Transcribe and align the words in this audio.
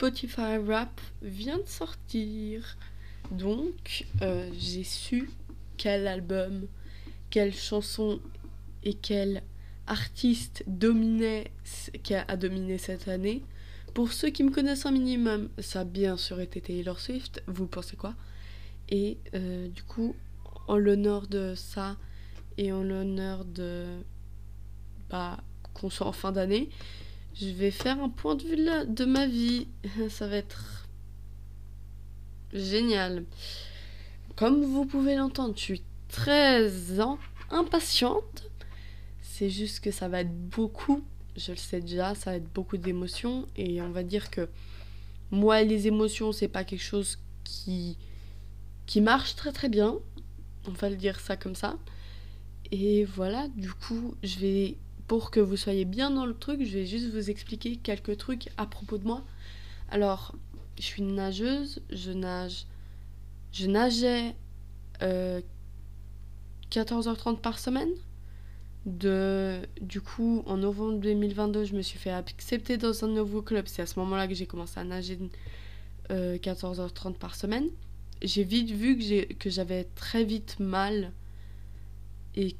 Spotify 0.00 0.56
Rap 0.56 0.98
vient 1.20 1.58
de 1.58 1.68
sortir. 1.68 2.78
Donc, 3.32 4.06
euh, 4.22 4.48
j'ai 4.58 4.82
su 4.82 5.28
quel 5.76 6.06
album, 6.06 6.66
quelle 7.28 7.54
chanson 7.54 8.18
et 8.82 8.94
quel 8.94 9.42
artiste 9.86 10.64
dominait, 10.66 11.50
a, 12.28 12.36
dominé 12.38 12.78
cette 12.78 13.08
année. 13.08 13.42
Pour 13.92 14.14
ceux 14.14 14.30
qui 14.30 14.42
me 14.42 14.50
connaissent 14.50 14.86
un 14.86 14.90
minimum, 14.90 15.50
ça 15.58 15.80
a 15.80 15.84
bien 15.84 16.16
sûr 16.16 16.40
été 16.40 16.62
Taylor 16.62 16.98
Swift. 16.98 17.42
Vous 17.46 17.66
pensez 17.66 17.96
quoi? 17.98 18.14
Et 18.88 19.18
euh, 19.34 19.68
du 19.68 19.82
coup, 19.82 20.16
en 20.66 20.78
l'honneur 20.78 21.26
de 21.26 21.54
ça 21.54 21.98
et 22.56 22.72
en 22.72 22.82
l'honneur 22.82 23.44
de 23.44 23.84
bah, 25.10 25.44
qu'on 25.74 25.90
soit 25.90 26.06
en 26.06 26.12
fin 26.12 26.32
d'année, 26.32 26.70
je 27.34 27.48
vais 27.48 27.70
faire 27.70 28.02
un 28.02 28.08
point 28.08 28.34
de 28.34 28.42
vue 28.42 28.56
de 28.56 29.04
ma 29.04 29.26
vie. 29.26 29.68
Ça 30.08 30.26
va 30.26 30.36
être 30.36 30.88
génial. 32.52 33.24
Comme 34.36 34.64
vous 34.64 34.86
pouvez 34.86 35.16
l'entendre, 35.16 35.54
je 35.56 35.62
suis 35.62 35.82
très 36.08 36.70
impatiente. 37.50 38.50
C'est 39.20 39.50
juste 39.50 39.80
que 39.80 39.90
ça 39.90 40.08
va 40.08 40.20
être 40.20 40.48
beaucoup, 40.50 41.02
je 41.36 41.52
le 41.52 41.56
sais 41.56 41.80
déjà, 41.80 42.14
ça 42.14 42.30
va 42.30 42.36
être 42.36 42.52
beaucoup 42.52 42.76
d'émotions. 42.76 43.46
Et 43.56 43.80
on 43.80 43.90
va 43.90 44.02
dire 44.02 44.30
que 44.30 44.48
moi, 45.30 45.62
les 45.62 45.86
émotions, 45.86 46.32
c'est 46.32 46.48
pas 46.48 46.64
quelque 46.64 46.82
chose 46.82 47.18
qui, 47.44 47.96
qui 48.86 49.00
marche 49.00 49.36
très 49.36 49.52
très 49.52 49.68
bien. 49.68 49.96
On 50.66 50.72
va 50.72 50.90
le 50.90 50.96
dire 50.96 51.20
ça 51.20 51.36
comme 51.36 51.54
ça. 51.54 51.76
Et 52.72 53.04
voilà, 53.04 53.48
du 53.48 53.72
coup, 53.72 54.14
je 54.22 54.38
vais, 54.38 54.76
pour 55.10 55.32
que 55.32 55.40
vous 55.40 55.56
soyez 55.56 55.84
bien 55.84 56.12
dans 56.12 56.24
le 56.24 56.34
truc, 56.34 56.62
je 56.62 56.78
vais 56.78 56.86
juste 56.86 57.12
vous 57.12 57.30
expliquer 57.30 57.74
quelques 57.74 58.16
trucs 58.16 58.48
à 58.56 58.64
propos 58.64 58.96
de 58.96 59.04
moi. 59.04 59.24
Alors, 59.90 60.36
je 60.76 60.84
suis 60.84 61.02
nageuse, 61.02 61.82
je 61.90 62.12
nage. 62.12 62.66
Je 63.50 63.66
nageais 63.66 64.36
14h30 65.00 65.02
euh, 65.02 65.42
par 67.42 67.58
semaine. 67.58 67.90
De, 68.86 69.58
du 69.80 70.00
coup, 70.00 70.44
en 70.46 70.58
novembre 70.58 71.00
2022, 71.00 71.64
je 71.64 71.74
me 71.74 71.82
suis 71.82 71.98
fait 71.98 72.12
accepter 72.12 72.76
dans 72.76 73.04
un 73.04 73.08
nouveau 73.08 73.42
club. 73.42 73.66
C'est 73.66 73.82
à 73.82 73.86
ce 73.86 73.98
moment-là 73.98 74.28
que 74.28 74.34
j'ai 74.34 74.46
commencé 74.46 74.78
à 74.78 74.84
nager 74.84 75.18
14h30 76.08 77.08
euh, 77.08 77.10
par 77.18 77.34
semaine. 77.34 77.66
J'ai 78.22 78.44
vite 78.44 78.70
vu 78.70 78.96
que, 78.96 79.32
que 79.32 79.50
j'avais 79.50 79.88
très 79.96 80.22
vite 80.22 80.60
mal. 80.60 81.10
Et 82.36 82.54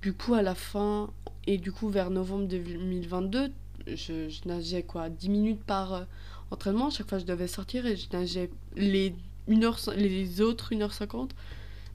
du 0.00 0.14
coup, 0.14 0.32
à 0.32 0.40
la 0.40 0.54
fin, 0.54 1.10
et 1.50 1.58
du 1.58 1.72
coup, 1.72 1.88
vers 1.88 2.10
novembre 2.10 2.46
2022, 2.46 3.50
je, 3.88 4.46
nageais 4.46 4.84
quoi 4.84 5.10
10 5.10 5.28
minutes 5.28 5.64
par 5.64 5.94
euh, 5.94 6.04
entraînement. 6.52 6.90
chaque 6.90 7.08
fois, 7.08 7.18
je 7.18 7.24
devais 7.24 7.48
sortir 7.48 7.86
et 7.86 7.96
je 7.96 8.06
nageais 8.12 8.50
les, 8.76 9.12
les 9.48 10.40
autres 10.40 10.72
1h50. 10.72 11.30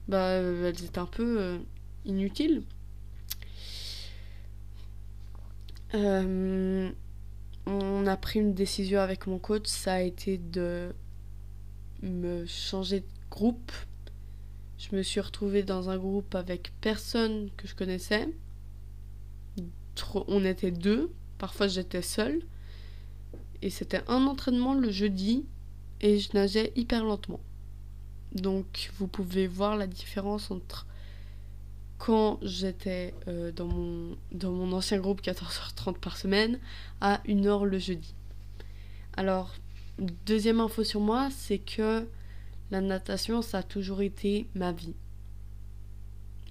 Bah, 0.08 0.20
elles 0.28 0.84
étaient 0.84 0.98
un 0.98 1.06
peu 1.06 1.40
euh, 1.40 1.58
inutiles. 2.04 2.64
Euh, 5.94 6.90
on 7.64 8.06
a 8.06 8.16
pris 8.18 8.40
une 8.40 8.52
décision 8.52 9.00
avec 9.00 9.26
mon 9.26 9.38
coach, 9.38 9.68
ça 9.68 9.94
a 9.94 10.00
été 10.02 10.36
de 10.36 10.92
me 12.02 12.44
changer 12.44 13.00
de 13.00 13.06
groupe. 13.30 13.72
Je 14.76 14.94
me 14.94 15.02
suis 15.02 15.20
retrouvée 15.20 15.62
dans 15.62 15.88
un 15.88 15.96
groupe 15.96 16.34
avec 16.34 16.72
personne 16.82 17.48
que 17.56 17.66
je 17.66 17.74
connaissais. 17.74 18.28
On 20.28 20.44
était 20.44 20.70
deux, 20.70 21.10
parfois 21.38 21.68
j'étais 21.68 22.02
seule. 22.02 22.40
Et 23.62 23.70
c'était 23.70 24.02
un 24.08 24.26
entraînement 24.26 24.74
le 24.74 24.90
jeudi 24.90 25.44
et 26.00 26.18
je 26.18 26.30
nageais 26.34 26.72
hyper 26.76 27.04
lentement. 27.04 27.40
Donc 28.32 28.90
vous 28.98 29.06
pouvez 29.06 29.46
voir 29.46 29.76
la 29.76 29.86
différence 29.86 30.50
entre 30.50 30.86
quand 31.98 32.38
j'étais 32.42 33.14
euh, 33.28 33.52
dans, 33.52 33.66
mon, 33.66 34.72
ancien 34.72 34.98
groupe 34.98 35.22
14h30 35.22 35.98
par 35.98 36.16
semaine 36.16 36.58
à 37.00 37.22
1h 37.26 37.64
le 37.64 37.78
jeudi. 37.78 38.14
Alors, 39.16 39.54
deuxième 40.26 40.60
info 40.60 40.84
sur 40.84 41.00
moi, 41.00 41.30
c'est 41.30 41.58
que 41.58 42.06
la 42.70 42.80
natation, 42.82 43.40
ça 43.40 43.58
a 43.58 43.62
toujours 43.62 44.02
été 44.02 44.46
ma 44.54 44.72
vie. 44.72 44.94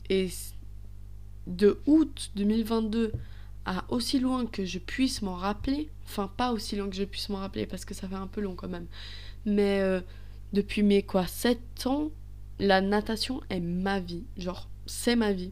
Et 0.09 0.29
de 1.45 1.79
août 1.85 2.31
2022 2.35 3.11
à 3.65 3.85
aussi 3.89 4.19
loin 4.19 4.45
que 4.45 4.65
je 4.65 4.79
puisse 4.79 5.21
m'en 5.21 5.35
rappeler, 5.35 5.89
enfin 6.05 6.29
pas 6.37 6.51
aussi 6.51 6.75
loin 6.75 6.89
que 6.89 6.95
je 6.95 7.03
puisse 7.03 7.29
m'en 7.29 7.37
rappeler 7.37 7.65
parce 7.65 7.85
que 7.85 7.93
ça 7.93 8.07
fait 8.07 8.15
un 8.15 8.27
peu 8.27 8.41
long 8.41 8.55
quand 8.55 8.67
même, 8.69 8.87
mais 9.45 9.79
euh, 9.81 10.01
depuis 10.53 10.83
mes 10.83 11.03
quoi 11.03 11.27
7 11.27 11.87
ans, 11.87 12.11
la 12.59 12.81
natation 12.81 13.41
est 13.49 13.59
ma 13.59 13.99
vie, 13.99 14.23
genre 14.37 14.67
c'est 14.85 15.15
ma 15.15 15.33
vie. 15.33 15.51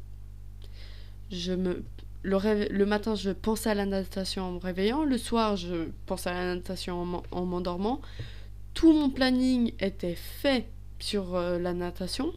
Je 1.31 1.53
me 1.53 1.84
le, 2.23 2.68
le 2.69 2.85
matin, 2.85 3.16
je 3.16 3.31
pensais 3.31 3.69
à 3.69 3.75
la 3.75 3.85
natation 3.85 4.44
en 4.44 4.52
me 4.53 4.59
réveillant, 4.59 5.03
le 5.03 5.18
soir, 5.18 5.57
je 5.57 5.90
pensais 6.06 6.29
à 6.29 6.34
la 6.34 6.56
natation 6.56 7.22
en 7.31 7.46
m'endormant. 7.46 8.02
Tout 8.73 8.94
mon 8.94 9.09
planning 9.09 9.73
était 9.79 10.16
fait 10.16 10.68
sur 11.00 11.35
euh, 11.35 11.59
la 11.59 11.73
natation. 11.73 12.34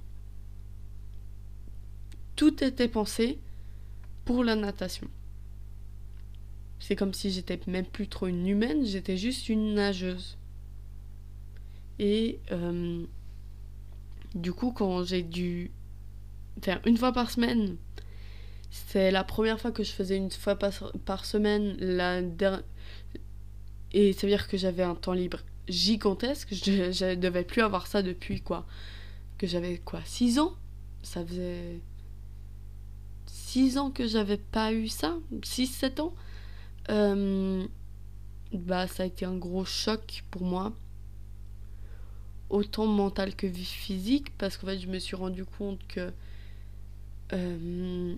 Tout 2.34 2.62
était 2.62 2.88
pensé 2.88 3.38
pour 4.24 4.44
la 4.44 4.56
natation. 4.56 5.08
C'est 6.78 6.96
comme 6.96 7.14
si 7.14 7.30
j'étais 7.30 7.58
même 7.66 7.86
plus 7.86 8.08
trop 8.08 8.26
une 8.26 8.46
humaine, 8.46 8.84
j'étais 8.84 9.16
juste 9.16 9.48
une 9.48 9.74
nageuse. 9.74 10.36
Et 11.98 12.40
euh, 12.52 13.04
du 14.34 14.52
coup, 14.52 14.72
quand 14.72 15.04
j'ai 15.04 15.22
dû 15.22 15.70
faire 16.60 16.80
une 16.84 16.96
fois 16.96 17.12
par 17.12 17.30
semaine, 17.30 17.76
c'est 18.70 19.10
la 19.10 19.24
première 19.24 19.60
fois 19.60 19.72
que 19.72 19.82
je 19.82 19.90
faisais 19.90 20.16
une 20.16 20.30
fois 20.30 20.56
par, 20.56 21.24
semaine. 21.24 21.76
La 21.78 22.20
Et 23.92 24.12
ça 24.12 24.26
veut 24.26 24.32
dire 24.32 24.48
que 24.48 24.56
j'avais 24.56 24.82
un 24.82 24.94
temps 24.94 25.12
libre 25.12 25.38
gigantesque. 25.68 26.48
Je, 26.52 26.92
je 26.92 27.14
devais 27.14 27.44
plus 27.44 27.62
avoir 27.62 27.86
ça 27.86 28.02
depuis 28.02 28.40
quoi 28.40 28.66
Que 29.38 29.46
j'avais 29.46 29.78
quoi 29.78 30.00
6 30.04 30.38
ans? 30.38 30.54
Ça 31.02 31.24
faisait 31.24 31.80
6 33.26 33.78
ans 33.78 33.90
que 33.90 34.06
j'avais 34.06 34.36
pas 34.36 34.72
eu 34.72 34.88
ça? 34.88 35.16
6-7 35.42 36.00
ans? 36.00 36.14
Euh, 36.90 37.66
bah, 38.52 38.86
ça 38.86 39.02
a 39.02 39.06
été 39.06 39.24
un 39.24 39.36
gros 39.36 39.64
choc 39.64 40.24
pour 40.30 40.42
moi. 40.42 40.72
Autant 42.48 42.86
mental 42.86 43.34
que 43.34 43.48
physique, 43.48 44.36
parce 44.38 44.56
qu'en 44.56 44.68
fait, 44.68 44.78
je 44.78 44.86
me 44.86 44.98
suis 44.98 45.16
rendu 45.16 45.44
compte 45.44 45.80
que. 45.88 46.12
Euh, 47.32 48.14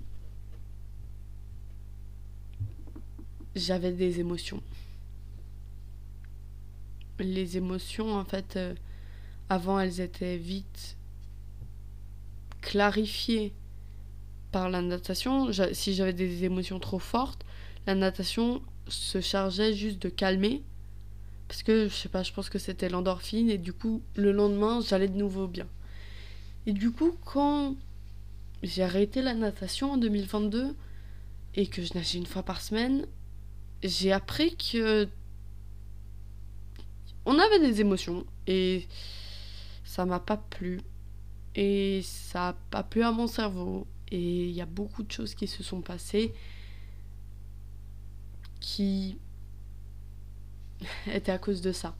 j'avais 3.54 3.92
des 3.92 4.20
émotions. 4.20 4.62
Les 7.18 7.56
émotions, 7.56 8.14
en 8.14 8.24
fait, 8.24 8.56
euh, 8.56 8.74
avant, 9.48 9.80
elles 9.80 10.00
étaient 10.00 10.36
vite 10.36 10.96
clarifiées 12.60 13.52
par 14.52 14.68
la 14.68 14.82
natation. 14.82 15.50
Si 15.72 15.94
j'avais 15.94 16.12
des 16.12 16.44
émotions 16.44 16.78
trop 16.78 16.98
fortes, 16.98 17.44
la 17.88 17.94
natation 17.94 18.60
se 18.86 19.22
chargeait 19.22 19.72
juste 19.72 19.98
de 20.02 20.10
calmer. 20.10 20.62
Parce 21.48 21.62
que, 21.62 21.88
je 21.88 21.94
sais 21.94 22.10
pas, 22.10 22.22
je 22.22 22.34
pense 22.34 22.50
que 22.50 22.58
c'était 22.58 22.90
l'endorphine. 22.90 23.48
Et 23.48 23.56
du 23.56 23.72
coup, 23.72 24.02
le 24.14 24.30
lendemain, 24.30 24.82
j'allais 24.82 25.08
de 25.08 25.16
nouveau 25.16 25.46
bien. 25.46 25.66
Et 26.66 26.74
du 26.74 26.90
coup, 26.90 27.16
quand 27.24 27.76
j'ai 28.62 28.82
arrêté 28.82 29.22
la 29.22 29.32
natation 29.32 29.92
en 29.92 29.96
2022 29.96 30.76
et 31.54 31.66
que 31.66 31.82
je 31.82 31.94
nageais 31.94 32.18
une 32.18 32.26
fois 32.26 32.42
par 32.42 32.60
semaine, 32.60 33.06
j'ai 33.82 34.12
appris 34.12 34.54
que 34.56 35.08
on 37.24 37.38
avait 37.38 37.60
des 37.60 37.80
émotions 37.80 38.26
et 38.46 38.86
ça 39.84 40.04
m'a 40.04 40.20
pas 40.20 40.36
plu 40.36 40.80
et 41.54 42.02
ça 42.02 42.48
a 42.48 42.52
pas 42.52 42.82
plu 42.82 43.02
à 43.02 43.12
mon 43.12 43.26
cerveau 43.26 43.86
et 44.10 44.44
il 44.44 44.50
y 44.50 44.60
a 44.60 44.66
beaucoup 44.66 45.02
de 45.02 45.12
choses 45.12 45.34
qui 45.34 45.46
se 45.46 45.62
sont 45.62 45.80
passées 45.80 46.34
qui 48.60 49.18
était 51.06 51.32
à 51.32 51.38
cause 51.38 51.60
de 51.60 51.72
ça. 51.72 51.96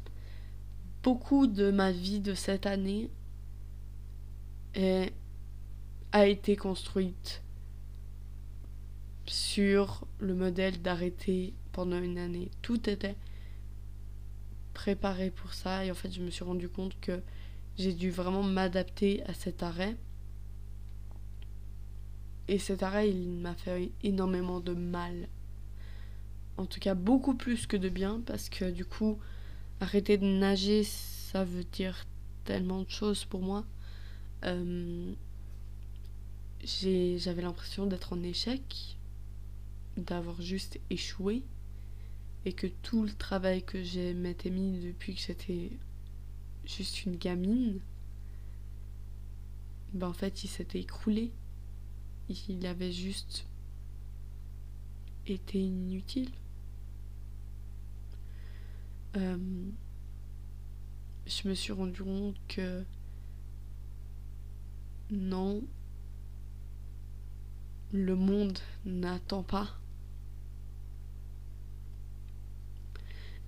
Beaucoup 1.02 1.46
de 1.46 1.70
ma 1.70 1.92
vie 1.92 2.20
de 2.20 2.34
cette 2.34 2.66
année 2.66 3.10
a 6.12 6.26
été 6.26 6.54
construite 6.54 7.42
sur 9.26 10.06
le 10.20 10.34
modèle 10.34 10.80
d'arrêter 10.80 11.54
pendant 11.72 11.98
une 12.00 12.18
année. 12.18 12.50
Tout 12.62 12.88
était 12.88 13.16
préparé 14.74 15.30
pour 15.30 15.54
ça 15.54 15.84
et 15.84 15.90
en 15.90 15.94
fait 15.94 16.12
je 16.12 16.22
me 16.22 16.30
suis 16.30 16.44
rendu 16.44 16.68
compte 16.68 16.98
que 17.00 17.20
j'ai 17.76 17.92
dû 17.92 18.10
vraiment 18.10 18.42
m'adapter 18.42 19.22
à 19.24 19.34
cet 19.34 19.62
arrêt. 19.62 19.96
Et 22.48 22.58
cet 22.58 22.82
arrêt, 22.82 23.10
il 23.10 23.28
m'a 23.28 23.54
fait 23.54 23.90
énormément 24.02 24.60
de 24.60 24.72
mal 24.72 25.28
en 26.58 26.66
tout 26.66 26.80
cas 26.80 26.94
beaucoup 26.94 27.34
plus 27.34 27.66
que 27.66 27.76
de 27.76 27.88
bien 27.88 28.20
parce 28.26 28.48
que 28.48 28.70
du 28.70 28.84
coup 28.84 29.18
arrêter 29.80 30.18
de 30.18 30.26
nager, 30.26 30.84
ça 30.84 31.44
veut 31.44 31.64
dire 31.64 32.04
tellement 32.44 32.82
de 32.82 32.90
choses 32.90 33.24
pour 33.24 33.40
moi. 33.40 33.64
Euh, 34.44 35.12
j'avais 36.64 37.42
l'impression 37.42 37.86
d'être 37.86 38.12
en 38.12 38.22
échec, 38.22 38.96
d'avoir 39.96 40.40
juste 40.42 40.80
échoué, 40.90 41.44
et 42.44 42.52
que 42.52 42.66
tout 42.66 43.04
le 43.04 43.12
travail 43.12 43.62
que 43.62 43.82
j'ai 43.82 44.14
m'était 44.14 44.50
mis 44.50 44.80
depuis 44.80 45.14
que 45.14 45.20
j'étais 45.20 45.70
juste 46.64 47.04
une 47.04 47.16
gamine, 47.16 47.78
ben 49.92 50.08
en 50.08 50.12
fait 50.12 50.44
il 50.44 50.48
s'était 50.48 50.80
écroulé. 50.80 51.30
Il 52.48 52.66
avait 52.66 52.92
juste 52.92 53.46
été 55.26 55.58
inutile. 55.58 56.30
Euh, 59.16 59.70
je 61.26 61.48
me 61.48 61.54
suis 61.54 61.72
rendu 61.72 62.02
compte 62.02 62.36
que 62.48 62.84
non, 65.10 65.62
le 67.92 68.14
monde 68.14 68.58
n'attend 68.84 69.42
pas. 69.42 69.68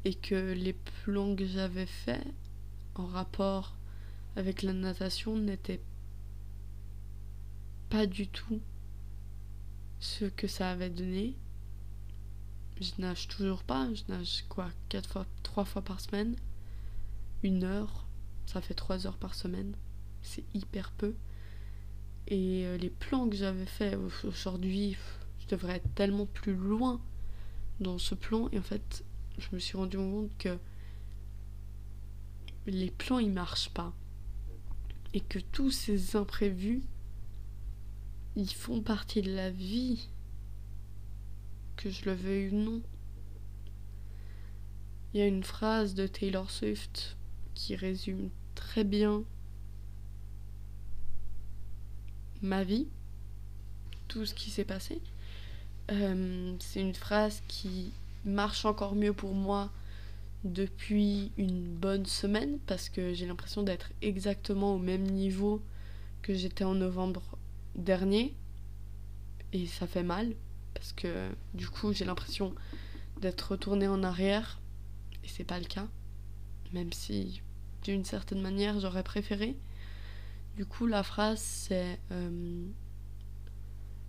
Et 0.04 0.14
que 0.14 0.52
les 0.54 0.72
plans 0.72 1.36
que 1.36 1.44
j'avais 1.44 1.86
faits 1.86 2.26
en 2.94 3.04
rapport 3.06 3.76
avec 4.36 4.62
la 4.62 4.72
natation 4.72 5.36
n'étaient 5.36 5.82
pas 7.90 8.06
du 8.06 8.28
tout 8.28 8.60
ce 9.98 10.24
que 10.24 10.46
ça 10.46 10.70
avait 10.70 10.88
donné. 10.88 11.36
Je 12.80 12.92
nage 12.98 13.28
toujours 13.28 13.62
pas, 13.62 13.88
je 13.92 14.02
nage 14.08 14.44
quoi, 14.48 14.70
quatre 14.88 15.10
fois, 15.10 15.26
trois 15.42 15.64
fois 15.64 15.82
par 15.82 16.00
semaine, 16.00 16.34
une 17.42 17.64
heure, 17.64 18.06
ça 18.46 18.60
fait 18.60 18.74
trois 18.74 19.06
heures 19.06 19.18
par 19.18 19.34
semaine, 19.34 19.74
c'est 20.22 20.44
hyper 20.54 20.90
peu. 20.92 21.14
Et 22.26 22.64
euh, 22.64 22.76
les 22.76 22.90
plans 22.90 23.28
que 23.28 23.36
j'avais 23.36 23.66
fait 23.66 23.96
aujourd'hui, 24.24 24.96
je 25.40 25.46
devrais 25.48 25.76
être 25.76 25.94
tellement 25.94 26.26
plus 26.26 26.54
loin 26.54 27.00
dans 27.80 27.98
ce 27.98 28.14
plan. 28.14 28.48
Et 28.52 28.58
en 28.58 28.62
fait, 28.62 29.04
je 29.38 29.48
me 29.52 29.58
suis 29.58 29.76
rendu 29.76 29.96
compte 29.96 30.30
que 30.38 30.56
les 32.66 32.90
plans 32.90 33.18
ils 33.18 33.32
marchent 33.32 33.70
pas. 33.70 33.92
Et 35.12 35.20
que 35.20 35.40
tous 35.40 35.72
ces 35.72 36.14
imprévus, 36.14 36.82
ils 38.36 38.52
font 38.52 38.80
partie 38.80 39.22
de 39.22 39.34
la 39.34 39.50
vie 39.50 40.08
que 41.80 41.88
je 41.88 42.04
le 42.04 42.12
veuille 42.12 42.50
ou 42.50 42.56
non. 42.56 42.82
Il 45.12 45.20
y 45.20 45.22
a 45.22 45.26
une 45.26 45.42
phrase 45.42 45.94
de 45.94 46.06
Taylor 46.06 46.50
Swift 46.50 47.16
qui 47.54 47.74
résume 47.74 48.28
très 48.54 48.84
bien 48.84 49.24
ma 52.42 52.64
vie, 52.64 52.86
tout 54.08 54.26
ce 54.26 54.34
qui 54.34 54.50
s'est 54.50 54.64
passé. 54.64 55.00
Euh, 55.90 56.54
c'est 56.60 56.80
une 56.80 56.94
phrase 56.94 57.42
qui 57.48 57.92
marche 58.24 58.66
encore 58.66 58.94
mieux 58.94 59.14
pour 59.14 59.34
moi 59.34 59.70
depuis 60.44 61.32
une 61.38 61.66
bonne 61.66 62.06
semaine 62.06 62.58
parce 62.66 62.88
que 62.88 63.14
j'ai 63.14 63.26
l'impression 63.26 63.62
d'être 63.62 63.90
exactement 64.02 64.74
au 64.74 64.78
même 64.78 65.02
niveau 65.02 65.62
que 66.22 66.34
j'étais 66.34 66.64
en 66.64 66.74
novembre 66.74 67.22
dernier 67.74 68.34
et 69.52 69.66
ça 69.66 69.86
fait 69.86 70.02
mal 70.02 70.34
parce 70.80 70.94
que 70.94 71.28
du 71.52 71.68
coup 71.68 71.92
j'ai 71.92 72.06
l'impression 72.06 72.54
d'être 73.20 73.50
retournée 73.50 73.86
en 73.86 74.02
arrière 74.02 74.58
et 75.22 75.28
c'est 75.28 75.44
pas 75.44 75.60
le 75.60 75.66
cas. 75.66 75.86
Même 76.72 76.90
si 76.90 77.42
d'une 77.82 78.06
certaine 78.06 78.40
manière 78.40 78.80
j'aurais 78.80 79.02
préféré. 79.02 79.58
Du 80.56 80.64
coup 80.64 80.86
la 80.86 81.02
phrase 81.02 81.40
c'est 81.40 82.00
euh, 82.12 82.66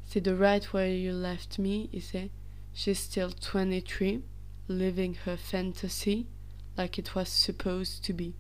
c'est 0.04 0.22
the 0.22 0.34
right 0.34 0.72
where 0.72 0.88
you 0.88 1.12
left 1.12 1.60
me 1.60 1.94
et 1.94 2.00
c'est 2.00 2.32
she's 2.74 3.00
still 3.00 3.32
23 3.42 4.22
living 4.70 5.18
her 5.26 5.38
fantasy 5.38 6.26
like 6.78 6.98
it 6.98 7.14
was 7.16 7.26
supposed 7.26 8.02
to 8.02 8.14
be. 8.14 8.32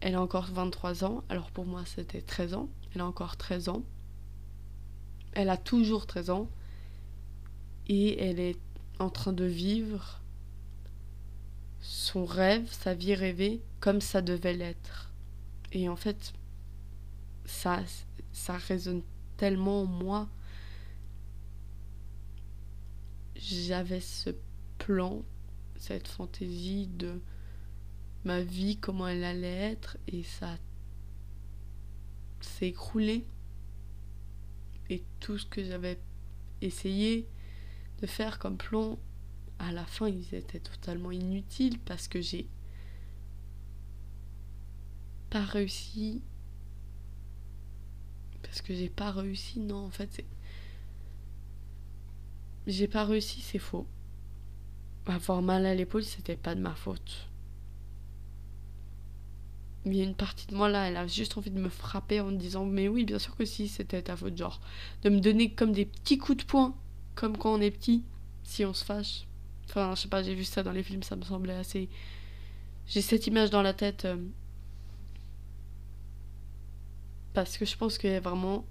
Elle 0.00 0.14
a 0.14 0.22
encore 0.22 0.46
23 0.46 1.02
ans 1.02 1.24
alors 1.28 1.50
pour 1.50 1.66
moi 1.66 1.82
c'était 1.86 2.22
13 2.22 2.54
ans. 2.54 2.68
Elle 2.94 3.00
a 3.00 3.06
encore 3.06 3.36
13 3.36 3.68
ans. 3.68 3.82
Elle 5.32 5.50
a 5.50 5.56
toujours 5.56 6.06
13 6.06 6.30
ans 6.30 6.48
et 7.88 8.22
elle 8.22 8.40
est 8.40 8.58
en 8.98 9.10
train 9.10 9.32
de 9.32 9.44
vivre 9.44 10.20
son 11.80 12.24
rêve, 12.24 12.66
sa 12.70 12.94
vie 12.94 13.14
rêvée, 13.14 13.60
comme 13.80 14.00
ça 14.00 14.22
devait 14.22 14.54
l'être. 14.54 15.12
Et 15.72 15.88
en 15.88 15.96
fait, 15.96 16.32
ça, 17.44 17.82
ça 18.32 18.56
résonne 18.56 19.02
tellement 19.36 19.82
en 19.82 19.86
moi. 19.86 20.28
J'avais 23.36 24.00
ce 24.00 24.30
plan, 24.78 25.22
cette 25.76 26.08
fantaisie 26.08 26.86
de 26.86 27.20
ma 28.24 28.40
vie, 28.40 28.78
comment 28.78 29.06
elle 29.06 29.24
allait 29.24 29.72
être, 29.72 29.98
et 30.08 30.22
ça 30.22 30.56
s'est 32.40 32.68
écroulé. 32.68 33.26
Et 34.88 35.02
tout 35.20 35.36
ce 35.36 35.46
que 35.46 35.62
j'avais 35.62 35.98
essayé, 36.62 37.28
faire 38.06 38.38
comme 38.38 38.56
plan, 38.56 38.98
à 39.58 39.72
la 39.72 39.84
fin, 39.84 40.08
ils 40.08 40.34
étaient 40.34 40.60
totalement 40.60 41.10
inutiles 41.10 41.78
parce 41.78 42.08
que 42.08 42.20
j'ai 42.20 42.48
pas 45.30 45.44
réussi. 45.44 46.22
Parce 48.42 48.62
que 48.62 48.74
j'ai 48.74 48.88
pas 48.88 49.10
réussi, 49.10 49.60
non, 49.60 49.86
en 49.86 49.90
fait, 49.90 50.08
c'est. 50.12 50.26
J'ai 52.66 52.88
pas 52.88 53.04
réussi, 53.04 53.40
c'est 53.40 53.58
faux. 53.58 53.86
Avoir 55.06 55.42
mal 55.42 55.66
à 55.66 55.74
l'épaule, 55.74 56.04
c'était 56.04 56.36
pas 56.36 56.54
de 56.54 56.60
ma 56.60 56.74
faute. 56.74 57.28
Il 59.86 59.94
y 59.94 60.00
a 60.00 60.04
une 60.04 60.14
partie 60.14 60.46
de 60.46 60.54
moi 60.54 60.70
là, 60.70 60.88
elle 60.88 60.96
a 60.96 61.06
juste 61.06 61.36
envie 61.36 61.50
de 61.50 61.60
me 61.60 61.68
frapper 61.68 62.20
en 62.20 62.30
me 62.30 62.36
disant 62.36 62.64
Mais 62.64 62.88
oui, 62.88 63.04
bien 63.04 63.18
sûr 63.18 63.36
que 63.36 63.44
si, 63.44 63.68
c'était 63.68 64.02
ta 64.02 64.16
faute. 64.16 64.36
Genre, 64.36 64.60
de 65.02 65.10
me 65.10 65.20
donner 65.20 65.52
comme 65.52 65.72
des 65.72 65.84
petits 65.84 66.16
coups 66.16 66.38
de 66.38 66.44
poing 66.44 66.74
comme 67.14 67.36
quand 67.36 67.54
on 67.54 67.60
est 67.60 67.70
petit, 67.70 68.04
si 68.42 68.64
on 68.64 68.74
se 68.74 68.84
fâche. 68.84 69.26
Enfin, 69.68 69.94
je 69.94 70.02
sais 70.02 70.08
pas, 70.08 70.22
j'ai 70.22 70.34
vu 70.34 70.44
ça 70.44 70.62
dans 70.62 70.72
les 70.72 70.82
films, 70.82 71.02
ça 71.02 71.16
me 71.16 71.22
semblait 71.22 71.54
assez. 71.54 71.88
J'ai 72.86 73.02
cette 73.02 73.26
image 73.26 73.50
dans 73.50 73.62
la 73.62 73.72
tête. 73.74 74.04
Euh, 74.04 74.16
parce 77.32 77.58
que 77.58 77.64
je 77.64 77.76
pense 77.76 77.98
qu'il 77.98 78.10
y 78.10 78.14
a 78.14 78.20
vraiment 78.20 78.64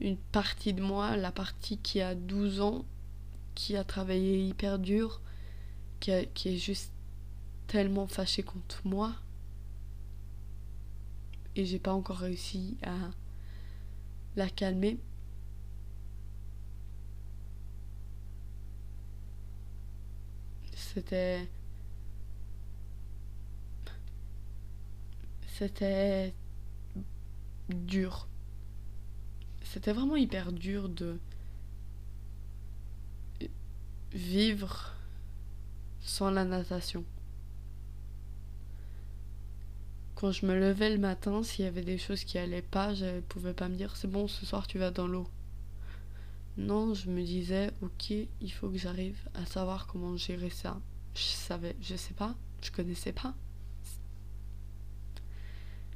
une 0.00 0.16
partie 0.16 0.72
de 0.72 0.82
moi, 0.82 1.16
la 1.16 1.32
partie 1.32 1.78
qui 1.78 2.00
a 2.00 2.14
12 2.14 2.60
ans, 2.60 2.84
qui 3.54 3.76
a 3.76 3.84
travaillé 3.84 4.44
hyper 4.46 4.78
dur, 4.78 5.20
qui, 6.00 6.12
qui 6.34 6.50
est 6.50 6.58
juste 6.58 6.92
tellement 7.66 8.06
fâchée 8.06 8.42
contre 8.42 8.80
moi. 8.84 9.14
Et 11.56 11.64
j'ai 11.64 11.78
pas 11.78 11.92
encore 11.92 12.18
réussi 12.18 12.76
à 12.82 12.96
la 14.36 14.48
calmer. 14.48 14.98
C'était. 20.94 21.48
C'était 25.46 26.34
dur. 27.68 28.28
C'était 29.62 29.92
vraiment 29.92 30.16
hyper 30.16 30.52
dur 30.52 30.88
de 30.88 31.18
vivre 34.12 34.92
sans 36.00 36.30
la 36.30 36.44
natation. 36.44 37.04
Quand 40.14 40.30
je 40.30 40.44
me 40.46 40.58
levais 40.58 40.90
le 40.90 40.98
matin, 40.98 41.42
s'il 41.42 41.64
y 41.64 41.68
avait 41.68 41.82
des 41.82 41.98
choses 41.98 42.24
qui 42.24 42.38
allaient 42.38 42.60
pas, 42.60 42.92
je 42.94 43.20
pouvais 43.20 43.54
pas 43.54 43.68
me 43.68 43.76
dire 43.76 43.96
c'est 43.96 44.10
bon, 44.10 44.28
ce 44.28 44.44
soir 44.44 44.66
tu 44.66 44.78
vas 44.78 44.90
dans 44.90 45.06
l'eau. 45.06 45.26
Non, 46.58 46.92
je 46.92 47.10
me 47.10 47.22
disais, 47.22 47.70
ok, 47.80 48.10
il 48.10 48.52
faut 48.52 48.68
que 48.68 48.76
j'arrive 48.76 49.18
à 49.34 49.46
savoir 49.46 49.86
comment 49.86 50.16
gérer 50.16 50.50
ça. 50.50 50.78
Je 51.14 51.20
savais, 51.20 51.76
je 51.80 51.96
sais 51.96 52.14
pas, 52.14 52.34
je 52.60 52.70
connaissais 52.70 53.12
pas. 53.12 53.34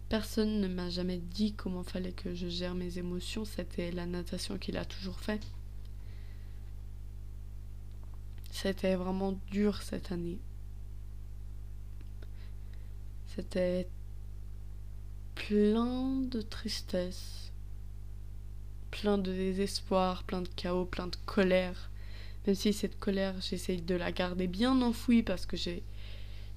Personne 0.08 0.60
ne 0.60 0.68
m'a 0.68 0.88
jamais 0.88 1.18
dit 1.18 1.52
comment 1.52 1.82
fallait 1.82 2.12
que 2.12 2.34
je 2.34 2.48
gère 2.48 2.74
mes 2.74 2.98
émotions, 2.98 3.44
c'était 3.44 3.90
la 3.90 4.06
natation 4.06 4.56
qui 4.56 4.72
l'a 4.72 4.84
toujours 4.84 5.18
fait. 5.18 5.42
C'était 8.50 8.94
vraiment 8.94 9.38
dur 9.50 9.82
cette 9.82 10.12
année. 10.12 10.38
C'était 13.26 13.88
plein 15.34 16.22
de 16.22 16.40
tristesse 16.40 17.45
plein 19.00 19.18
de 19.18 19.32
désespoir, 19.32 20.24
plein 20.24 20.42
de 20.42 20.48
chaos, 20.56 20.86
plein 20.86 21.06
de 21.06 21.16
colère. 21.26 21.90
Même 22.46 22.54
si 22.54 22.72
cette 22.72 22.98
colère, 22.98 23.34
j'essaye 23.40 23.82
de 23.82 23.94
la 23.94 24.12
garder 24.12 24.46
bien 24.46 24.80
enfouie 24.82 25.22
parce 25.22 25.46
que 25.46 25.56
j'ai 25.56 25.82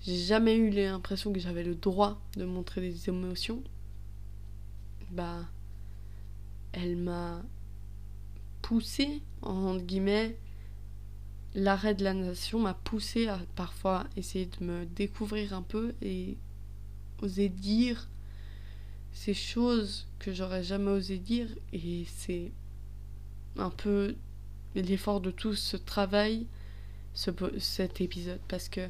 jamais 0.06 0.56
eu 0.56 0.70
l'impression 0.70 1.34
que 1.34 1.40
j'avais 1.40 1.64
le 1.64 1.76
droit 1.76 2.22
de 2.38 2.46
montrer 2.46 2.82
des 2.82 3.10
émotions, 3.10 3.62
bah, 5.12 5.46
elle 6.72 6.96
m'a 6.96 7.42
poussé, 8.62 9.22
en 9.42 9.76
guillemets, 9.78 10.38
l'arrêt 11.56 11.96
de 11.96 12.04
la 12.04 12.14
nation 12.14 12.60
m'a 12.60 12.76
poussé 12.76 13.28
à 13.28 13.40
parfois 13.56 14.06
essayer 14.16 14.46
de 14.46 14.64
me 14.64 14.86
découvrir 14.86 15.54
un 15.54 15.64
peu 15.64 15.94
et 16.02 16.38
oser 17.22 17.50
dire 17.50 18.08
ces 19.20 19.34
choses 19.34 20.08
que 20.18 20.32
j'aurais 20.32 20.64
jamais 20.64 20.92
osé 20.92 21.18
dire 21.18 21.50
et 21.74 22.06
c'est 22.06 22.54
un 23.58 23.70
peu 23.70 24.16
l'effort 24.76 25.20
de 25.20 25.30
tout 25.30 25.56
ce 25.56 25.76
travail 25.76 26.48
ce, 27.14 27.30
cet 27.60 28.00
épisode 28.00 28.40
parce 28.48 28.70
que 28.70 28.88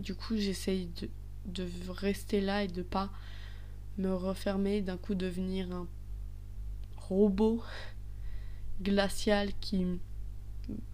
du 0.00 0.14
coup 0.14 0.36
j'essaye 0.36 0.90
de, 1.00 1.08
de 1.46 1.68
rester 1.88 2.40
là 2.40 2.62
et 2.62 2.68
de 2.68 2.82
pas 2.82 3.10
me 3.98 4.14
refermer 4.14 4.80
d'un 4.80 4.96
coup 4.96 5.16
devenir 5.16 5.72
un 5.72 5.88
robot 6.96 7.60
glacial 8.80 9.50
qui 9.60 9.84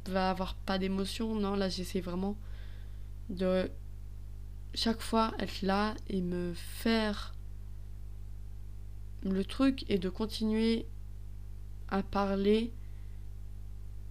va 0.06 0.30
avoir 0.30 0.54
pas 0.54 0.78
d'émotion. 0.78 1.34
Non, 1.34 1.54
là 1.54 1.68
j'essaie 1.68 2.00
vraiment 2.00 2.38
de 3.28 3.70
chaque 4.72 5.02
fois 5.02 5.34
être 5.38 5.60
là 5.60 5.94
et 6.08 6.22
me 6.22 6.54
faire 6.54 7.34
le 9.22 9.44
truc 9.44 9.84
et 9.88 9.98
de 9.98 10.08
continuer 10.08 10.86
à 11.88 12.02
parler 12.02 12.72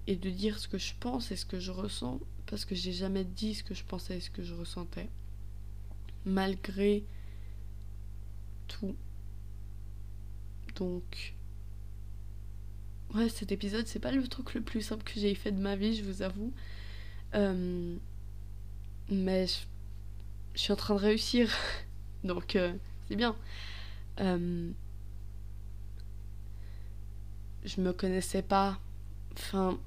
et 0.07 0.15
de 0.15 0.29
dire 0.29 0.59
ce 0.59 0.67
que 0.67 0.77
je 0.77 0.93
pense 0.99 1.31
et 1.31 1.35
ce 1.35 1.45
que 1.45 1.59
je 1.59 1.71
ressens 1.71 2.19
parce 2.45 2.65
que 2.65 2.75
j'ai 2.75 2.93
jamais 2.93 3.23
dit 3.23 3.55
ce 3.55 3.63
que 3.63 3.73
je 3.73 3.83
pensais 3.83 4.17
et 4.17 4.21
ce 4.21 4.29
que 4.29 4.43
je 4.43 4.53
ressentais 4.53 5.09
malgré 6.25 7.03
tout 8.67 8.95
donc 10.75 11.33
Ouais, 13.15 13.27
cet 13.27 13.51
épisode, 13.51 13.87
c'est 13.87 13.99
pas 13.99 14.11
le 14.11 14.27
truc 14.27 14.53
le 14.53 14.61
plus 14.61 14.81
simple 14.81 15.03
que 15.03 15.19
j'ai 15.19 15.33
fait 15.33 15.51
de 15.51 15.59
ma 15.59 15.75
vie, 15.75 15.95
je 15.95 16.03
vous 16.03 16.21
avoue. 16.21 16.53
Euh, 17.33 17.95
mais 19.09 19.47
je, 19.47 20.61
suis 20.61 20.71
en 20.71 20.75
train 20.75 20.93
de 20.93 20.99
réussir. 20.99 21.49
Donc, 22.23 22.55
euh, 22.55 22.71
c'est 23.07 23.15
bien. 23.15 23.35
Euh, 24.19 24.69
je 27.65 27.81
me 27.81 27.93
connaissais 27.93 28.41
pas. 28.41 28.79
Enfin. 29.37 29.79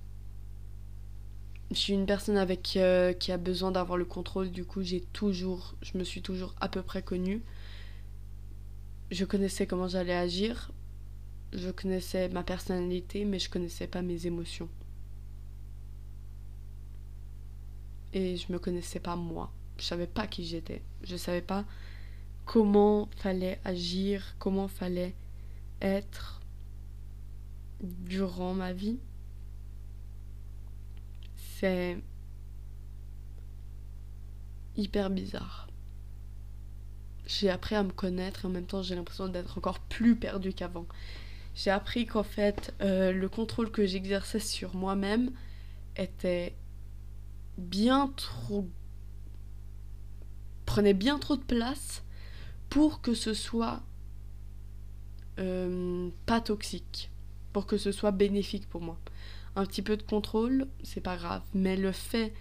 Je 1.70 1.78
suis 1.78 1.94
une 1.94 2.04
personne 2.04 2.36
avec 2.36 2.60
qui 2.60 2.78
a 2.78 3.38
besoin 3.38 3.70
d'avoir 3.70 3.96
le 3.96 4.04
contrôle, 4.04 4.50
du 4.50 4.62
coup 4.66 4.82
j'ai 4.82 5.00
toujours, 5.00 5.74
je 5.80 5.96
me 5.96 6.04
suis 6.04 6.20
toujours 6.20 6.54
à 6.60 6.68
peu 6.68 6.82
près 6.82 7.00
connue. 7.02 7.42
Je 9.10 9.24
connaissais 9.24 9.66
comment 9.66 9.88
j'allais 9.88 10.14
agir, 10.14 10.70
je 11.54 11.70
connaissais 11.70 12.28
ma 12.28 12.42
personnalité, 12.42 13.24
mais 13.24 13.38
je 13.38 13.48
connaissais 13.48 13.86
pas 13.86 14.02
mes 14.02 14.26
émotions. 14.26 14.68
Et 18.12 18.36
je 18.36 18.52
me 18.52 18.58
connaissais 18.58 19.00
pas 19.00 19.16
moi. 19.16 19.50
Je 19.78 19.84
savais 19.84 20.06
pas 20.06 20.26
qui 20.26 20.44
j'étais. 20.44 20.82
Je 21.04 21.16
savais 21.16 21.40
pas 21.40 21.64
comment 22.44 23.08
fallait 23.16 23.58
agir, 23.64 24.34
comment 24.38 24.68
fallait 24.68 25.14
être 25.80 26.41
durant 27.82 28.54
ma 28.54 28.72
vie. 28.72 28.98
C'est 31.58 31.98
hyper 34.76 35.10
bizarre. 35.10 35.68
J'ai 37.26 37.50
appris 37.50 37.74
à 37.74 37.82
me 37.82 37.92
connaître 37.92 38.44
et 38.44 38.48
en 38.48 38.50
même 38.50 38.66
temps 38.66 38.82
j'ai 38.82 38.94
l'impression 38.94 39.28
d'être 39.28 39.58
encore 39.58 39.78
plus 39.78 40.16
perdue 40.16 40.52
qu'avant 40.52 40.86
j'ai 41.54 41.70
appris 41.70 42.06
qu'en 42.06 42.22
fait, 42.22 42.74
euh, 42.80 43.12
le 43.12 43.28
contrôle 43.28 43.70
que 43.70 43.84
j'exerçais 43.84 44.40
sur 44.40 44.74
moi-même 44.74 45.30
était 45.96 46.54
bien 47.58 48.12
trop. 48.16 48.68
prenait 50.64 50.94
bien 50.94 51.18
trop 51.18 51.36
de 51.36 51.42
place 51.42 52.02
pour 52.70 53.02
que 53.02 53.12
ce 53.12 53.34
soit 53.34 53.82
euh, 55.38 56.08
pas 56.24 56.40
toxique, 56.40 57.10
pour 57.52 57.66
que 57.66 57.76
ce 57.76 57.92
soit 57.92 58.12
bénéfique 58.12 58.68
pour 58.68 58.80
moi. 58.80 58.98
Un 59.56 59.66
petit 59.66 59.82
peu 59.82 59.96
de 59.96 60.02
contrôle, 60.02 60.66
c'est 60.82 61.00
pas 61.00 61.16
grave, 61.16 61.42
mais 61.54 61.76
le 61.76 61.92
fait, 61.92 62.32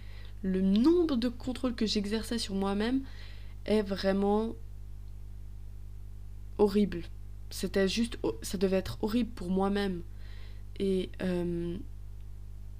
le 0.41 0.61
nombre 0.61 1.17
de 1.17 1.29
contrôles 1.29 1.75
que 1.75 1.85
j'exerçais 1.85 2.37
sur 2.37 2.55
moi-même 2.55 3.01
est 3.65 3.81
vraiment 3.81 4.55
horrible 6.57 7.03
c'était 7.51 7.87
juste, 7.87 8.17
ça 8.41 8.57
devait 8.57 8.77
être 8.77 8.97
horrible 9.01 9.29
pour 9.31 9.49
moi-même. 9.49 10.01
Et 10.79 11.09
euh, 11.21 11.77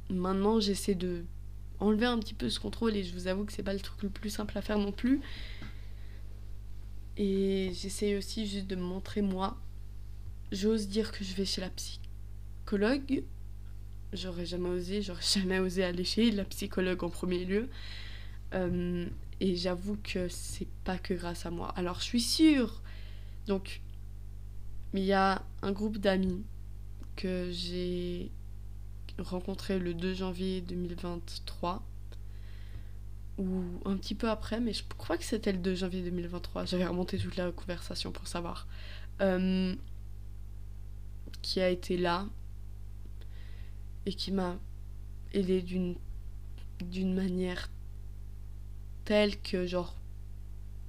maintenant, 0.10 0.60
j'essaie 0.60 0.96
de 0.96 1.26
enlever 1.80 2.06
un 2.06 2.20
petit 2.20 2.34
peu 2.34 2.50
ce 2.50 2.60
contrôle 2.60 2.96
et 2.96 3.04
je 3.04 3.14
vous 3.14 3.28
avoue 3.28 3.44
que 3.44 3.54
c'est 3.54 3.64
pas 3.64 3.74
le 3.74 3.80
truc 3.80 4.02
le 4.04 4.10
plus 4.10 4.30
simple 4.30 4.58
à 4.58 4.62
faire 4.62 4.80
non 4.80 4.92
plus. 4.92 5.22
Et 7.18 7.72
j'essaie 7.74 8.16
aussi 8.16 8.48
juste 8.48 8.68
de 8.68 8.76
me 8.76 8.82
montrer 8.82 9.22
moi. 9.22 9.58
J'ose 10.52 10.88
dire 10.88 11.12
que 11.12 11.24
je 11.24 11.34
vais 11.34 11.46
chez 11.46 11.62
la 11.62 11.70
psychologue. 12.62 13.24
J'aurais 14.14 14.46
jamais 14.46 14.70
osé, 14.70 15.02
j'aurais 15.02 15.22
jamais 15.34 15.60
osé 15.60 15.84
aller 15.84 16.04
chez 16.04 16.32
la 16.32 16.46
psychologue 16.46 17.04
en 17.04 17.10
premier 17.10 17.46
lieu. 17.46 17.70
Euh, 18.54 19.08
et 19.40 19.56
j'avoue 19.56 19.98
que 20.04 20.28
c'est 20.28 20.68
pas 20.84 20.98
que 20.98 21.14
grâce 21.14 21.46
à 21.46 21.52
moi. 21.52 21.70
Alors 21.76 22.00
je 22.00 22.06
suis 22.06 22.22
sûre. 22.22 22.82
Donc 23.48 23.82
il 24.94 25.04
y 25.04 25.14
a 25.14 25.42
un 25.62 25.72
groupe 25.72 25.98
d'amis 25.98 26.44
que 27.16 27.50
j'ai 27.52 28.30
rencontré 29.18 29.80
le 29.80 29.94
2 29.94 30.14
janvier 30.14 30.62
2023 30.62 31.84
ou 33.38 33.64
un 33.86 33.96
petit 33.96 34.16
peu 34.16 34.30
après, 34.30 34.60
mais 34.60 34.74
je 34.74 34.84
crois 34.98 35.18
que 35.18 35.24
c'était 35.24 35.52
le 35.52 35.58
2 35.58 35.76
janvier 35.76 36.02
2023. 36.04 36.66
J'avais 36.66 36.86
remonté 36.86 37.18
toute 37.18 37.38
la 37.38 37.52
conversation 37.52 38.12
pour 38.12 38.28
savoir. 38.28 38.68
Euh, 39.22 39.76
qui 41.42 41.62
a 41.62 41.70
été 41.70 41.98
là 41.98 42.28
et 44.06 44.14
qui 44.14 44.32
m'a 44.32 44.58
aidé 45.34 45.62
d'une 45.62 45.96
d'une 46.82 47.14
manière 47.14 47.70
telle 49.06 49.40
que 49.40 49.68
genre 49.68 49.96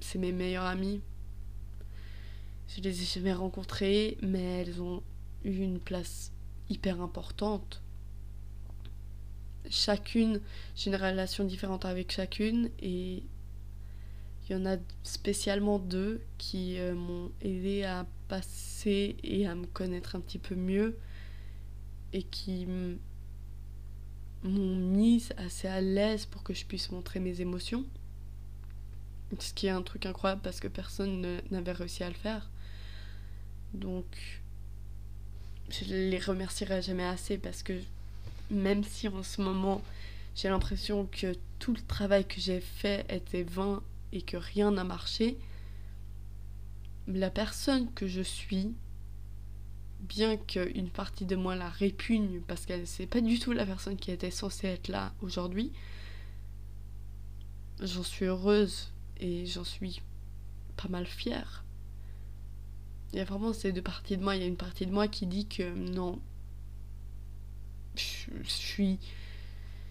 c'est 0.01 0.19
mes 0.19 0.33
meilleurs 0.33 0.65
amis 0.65 1.03
je 2.75 2.81
les 2.81 3.03
ai 3.03 3.05
jamais 3.05 3.35
rencontrées, 3.35 4.17
mais 4.23 4.61
elles 4.61 4.81
ont 4.81 5.03
eu 5.45 5.59
une 5.59 5.79
place 5.79 6.33
hyper 6.71 7.03
importante. 7.03 7.83
Chacune, 9.69 10.41
j'ai 10.75 10.91
une 10.91 10.97
relation 10.97 11.45
différente 11.45 11.85
avec 11.85 12.13
chacune 12.13 12.71
et 12.81 13.23
il 14.45 14.53
y 14.53 14.55
en 14.55 14.65
a 14.65 14.77
spécialement 15.03 15.79
deux 15.79 16.23
qui 16.39 16.79
euh, 16.79 16.95
m'ont 16.95 17.31
aidé 17.43 17.85
à 17.85 18.07
passer 18.29 19.17
et 19.23 19.47
à 19.47 19.55
me 19.55 19.67
connaître 19.67 20.17
un 20.17 20.21
petit 20.21 20.39
peu 20.39 20.55
mieux 20.55 20.97
et 22.13 22.23
qui 22.23 22.67
m'ont 22.67 22.99
mise 24.45 25.33
assez 25.37 25.69
à 25.69 25.81
l'aise 25.81 26.27
pour 26.27 26.43
que 26.43 26.55
je 26.55 26.65
puisse 26.65 26.91
montrer 26.91 27.21
mes 27.21 27.41
émotions. 27.41 27.85
Ce 29.39 29.55
qui 29.55 29.67
est 29.67 29.71
un 29.71 29.83
truc 29.83 30.05
incroyable 30.07 30.43
parce 30.43 30.61
que 30.61 30.69
personne 30.69 31.41
n'avait 31.51 31.73
réussi 31.73 32.05
à 32.05 32.09
le 32.09 32.15
faire. 32.15 32.51
Donc, 33.73 34.41
je 35.71 35.85
les 35.85 36.19
remercierai 36.19 36.83
jamais 36.83 37.05
assez 37.05 37.39
parce 37.39 37.63
que 37.63 37.81
même 38.51 38.85
si 38.85 39.09
en 39.09 39.23
ce 39.23 39.41
moment 39.41 39.81
j'ai 40.35 40.49
l'impression 40.49 41.07
que 41.07 41.35
tout 41.59 41.73
le 41.73 41.81
travail 41.81 42.27
que 42.27 42.41
j'ai 42.41 42.61
fait 42.61 43.07
était 43.11 43.43
vain 43.43 43.83
et 44.13 44.23
que 44.23 44.37
rien 44.37 44.71
n'a 44.71 44.85
marché, 44.85 45.39
la 47.07 47.31
personne 47.31 47.93
que 47.95 48.07
je 48.07 48.23
suis, 48.23 48.75
bien 50.03 50.37
qu'une 50.37 50.91
partie 50.91 51.25
de 51.25 51.37
moi 51.37 51.55
la 51.55 51.69
répugne 51.69 52.41
parce 52.47 52.67
qu'elle 52.67 52.87
c'est 52.87 53.07
pas 53.07 53.21
du 53.21 53.39
tout 53.39 53.53
la 53.53 53.65
personne 53.65 53.97
qui 53.97 54.11
était 54.11 54.31
censée 54.31 54.67
être 54.69 54.89
là 54.89 55.13
aujourd'hui, 55.23 55.73
j'en 57.81 58.03
suis 58.03 58.27
heureuse 58.27 58.93
et 59.21 59.47
j'en 59.47 59.65
suis 59.65 60.03
pas 60.77 60.89
mal 60.89 61.07
fière. 61.07 61.65
Il 63.13 63.19
y 63.19 63.21
a 63.21 63.25
vraiment 63.25 63.53
ces 63.53 63.73
deux 63.73 63.83
parties 63.83 64.17
de 64.17 64.23
moi. 64.23 64.37
Il 64.37 64.43
y 64.43 64.45
a 64.45 64.49
une 64.49 64.57
partie 64.57 64.87
de 64.87 64.93
moi 64.93 65.07
qui 65.07 65.27
dit 65.27 65.47
que 65.47 65.75
non, 65.75 66.19
je, 67.95 68.31
suis. 68.45 68.99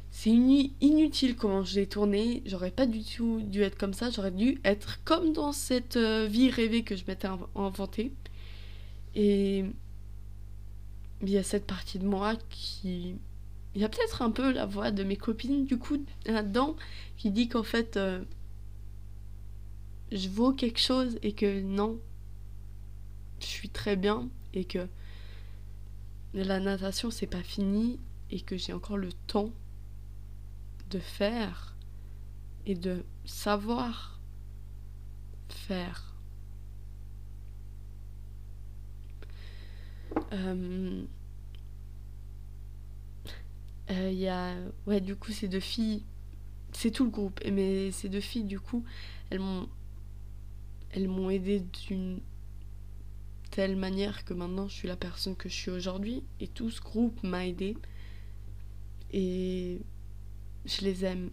C'est 0.10 0.32
inutile 0.32 1.36
comment 1.36 1.63
je 1.63 1.75
l'ai 1.75 1.88
tourné. 1.88 2.41
J'aurais 2.46 2.72
pas 2.72 2.86
du 2.86 3.03
tout 3.03 3.41
dû 3.44 3.62
être 3.62 3.77
comme 3.77 3.94
ça. 3.94 4.10
J'aurais 4.10 4.32
dû 4.32 4.60
être 4.65 5.03
comme 5.03 5.34
dans 5.34 5.51
cette 5.51 5.98
euh, 5.98 6.25
vie 6.25 6.50
rêvée 6.50 6.84
que 6.84 6.96
je 6.96 7.06
m'étais 7.08 7.30
inventée. 7.56 8.12
Et 9.15 9.65
il 11.22 11.30
y 11.30 11.38
a 11.38 11.44
cette 11.44 11.68
partie 11.68 12.00
de 12.00 12.08
moi 12.08 12.36
qui. 12.50 13.16
Il 13.74 13.82
y 13.82 13.86
a 13.86 13.90
peut-être 13.90 14.22
un 14.22 14.32
peu 14.32 14.51
la 14.51 14.66
voix 14.66 14.92
de 14.92 15.04
mes 15.04 15.16
copines, 15.16 15.66
du 15.66 15.78
coup, 15.78 16.04
là-dedans, 16.25 16.75
qui 17.18 17.32
dit 17.32 17.48
qu'en 17.48 17.63
fait. 17.63 17.98
Euh, 17.98 18.24
je 20.12 20.28
vaux 20.28 20.51
quelque 20.51 20.80
chose 20.80 21.18
et 21.24 21.34
que 21.34 21.62
non, 21.62 22.00
je 23.40 23.46
suis 23.46 23.70
très 23.70 23.96
bien 23.96 24.30
et 24.54 24.66
que 24.66 24.88
la 26.34 26.60
natation 26.60 27.12
c'est 27.12 27.28
pas 27.28 27.44
fini 27.44 28.00
et 28.30 28.42
que 28.42 28.58
j'ai 28.58 28.74
encore 28.74 28.98
le 28.98 29.12
temps 29.28 29.51
de 30.90 31.00
faire 31.00 31.75
et 32.66 32.75
de 32.75 33.04
savoir 33.25 34.20
faire. 35.50 36.11
Il 40.32 41.08
euh, 43.91 44.12
y 44.12 44.27
a 44.27 44.56
ouais 44.88 45.01
du 45.01 45.15
coup 45.15 45.32
ces 45.32 45.48
deux 45.48 45.60
filles 45.60 46.03
c'est 46.74 46.91
tout 46.91 47.06
le 47.06 47.12
groupe. 47.12 47.39
Mais 47.51 47.91
ces 47.91 48.10
deux 48.10 48.22
filles 48.22 48.44
du 48.44 48.60
coup 48.60 48.84
elles 49.30 49.39
m'ont 49.39 49.68
elles 50.91 51.08
m'ont 51.08 51.30
aidé 51.30 51.62
d'une 51.88 52.20
telle 53.50 53.75
manière 53.75 54.24
que 54.24 54.34
maintenant 54.34 54.68
je 54.68 54.74
suis 54.74 54.88
la 54.88 54.96
personne 54.96 55.36
que 55.36 55.50
je 55.50 55.53
suis 55.53 55.72
aujourd'hui. 55.72 56.24
Et 56.39 56.48
tout 56.48 56.70
ce 56.70 56.82
groupe 56.82 57.22
m'a 57.24 57.46
aidé. 57.46 57.77
Et 59.12 59.82
je 60.65 60.82
les 60.82 61.06
aime. 61.06 61.32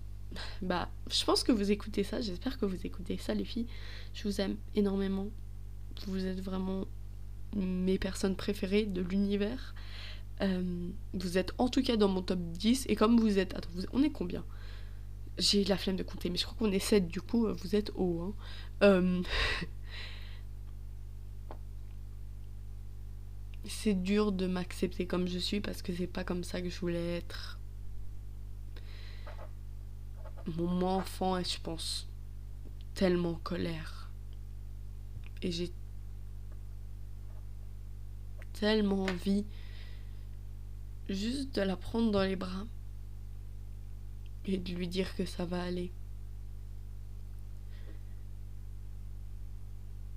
Bah 0.63 0.91
je 1.11 1.25
pense 1.25 1.43
que 1.45 1.53
vous 1.53 1.71
écoutez 1.71 2.05
ça. 2.05 2.21
J'espère 2.21 2.59
que 2.59 2.67
vous 2.67 2.87
écoutez 2.87 3.17
ça 3.19 3.35
les 3.35 3.45
filles. 3.45 3.67
Je 4.15 4.25
vous 4.25 4.41
aime 4.41 4.57
énormément. 4.75 5.29
Vous 6.07 6.27
êtes 6.27 6.41
vraiment 6.41 6.87
mes 7.57 7.99
personnes 7.99 8.37
préférées 8.37 8.87
de 8.87 9.01
l'univers 9.01 9.75
euh, 10.41 10.91
vous 11.15 11.37
êtes 11.39 11.53
en 11.59 11.69
tout 11.69 11.83
cas 11.83 11.97
dans 11.97 12.09
mon 12.09 12.23
top 12.23 12.39
10. 12.41 12.87
Et 12.89 12.97
comme 12.97 13.19
vous 13.19 13.39
êtes. 13.39 13.55
Attends, 13.55 13.71
on 13.93 14.03
est 14.03 14.11
combien? 14.11 14.45
J'ai 15.39 15.65
la 15.65 15.77
flemme 15.77 15.97
de 15.97 16.03
compter, 16.03 16.31
mais 16.31 16.39
je 16.39 16.45
crois 16.45 16.57
qu'on 16.59 16.73
est 16.73 16.79
7 16.79 17.09
du 17.09 17.21
coup. 17.21 17.47
Vous 17.53 17.75
êtes 17.77 17.93
haut. 17.97 18.23
Hein. 18.23 18.35
Euh, 18.83 19.23
c'est 23.65 23.95
dur 23.95 24.33
de 24.33 24.47
m'accepter 24.47 25.07
comme 25.07 25.29
je 25.29 25.39
suis 25.39 25.61
parce 25.61 25.83
que 25.83 25.93
c'est 25.95 26.07
pas 26.07 26.25
comme 26.25 26.45
ça 26.45 26.63
que 26.63 26.71
je 26.71 26.81
voulais 26.81 27.17
être. 27.17 27.59
Mon 30.57 30.83
enfant 30.83 31.37
est, 31.37 31.53
je 31.53 31.61
pense, 31.61 32.09
tellement 32.95 33.35
colère. 33.35 34.11
Et 35.43 35.53
j'ai 35.53 35.71
tellement 38.61 39.05
envie 39.05 39.45
juste 41.09 41.55
de 41.55 41.63
la 41.63 41.77
prendre 41.77 42.11
dans 42.11 42.23
les 42.23 42.37
bras 42.37 42.67
et 44.45 44.59
de 44.59 44.73
lui 44.73 44.89
dire 44.89 45.15
que 45.17 45.25
ça 45.25 45.45
va 45.45 45.63
aller. 45.63 45.93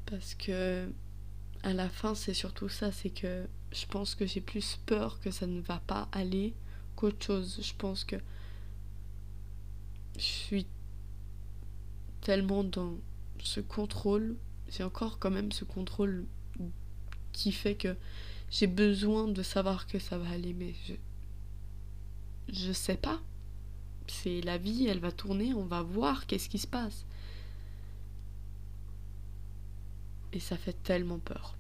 Parce 0.06 0.36
que 0.36 0.92
à 1.64 1.74
la 1.74 1.90
fin, 1.90 2.16
c'est 2.16 2.34
surtout 2.34 2.70
ça, 2.70 2.92
c'est 2.92 3.12
que 3.12 3.48
je 3.72 3.86
pense 3.86 4.16
que 4.16 4.26
j'ai 4.26 4.42
plus 4.42 4.80
peur 4.86 5.20
que 5.20 5.32
ça 5.32 5.48
ne 5.48 5.62
va 5.62 5.80
pas 5.80 6.10
aller 6.12 6.54
qu'autre 6.96 7.24
chose. 7.24 7.60
Je 7.62 7.74
pense 7.78 8.04
que 8.04 8.16
je 10.18 10.22
suis 10.22 10.68
tellement 12.22 12.64
dans 12.64 12.96
ce 13.40 13.60
contrôle, 13.60 14.36
j'ai 14.70 14.84
encore 14.84 15.20
quand 15.20 15.32
même 15.32 15.52
ce 15.52 15.64
contrôle 15.64 16.26
qui 17.32 17.52
fait 17.52 17.76
que 17.76 17.96
j'ai 18.52 18.68
besoin 18.68 19.30
de 19.30 19.42
savoir 19.42 19.88
que 19.88 19.98
ça 19.98 20.18
va 20.18 20.30
aller, 20.30 20.54
mais 20.54 20.76
je. 20.88 20.94
Je 22.50 22.74
sais 22.74 22.98
pas. 22.98 23.22
C'est 24.08 24.42
la 24.42 24.58
vie, 24.58 24.88
elle 24.88 25.00
va 25.00 25.12
tourner, 25.12 25.54
on 25.54 25.66
va 25.66 25.82
voir 25.82 26.28
qu'est-ce 26.28 26.50
qui 26.50 26.60
se 26.60 26.68
passe. 26.68 27.06
Et 30.34 30.40
ça 30.42 30.58
fait 30.58 30.76
tellement 30.84 31.20
peur. 31.20 31.56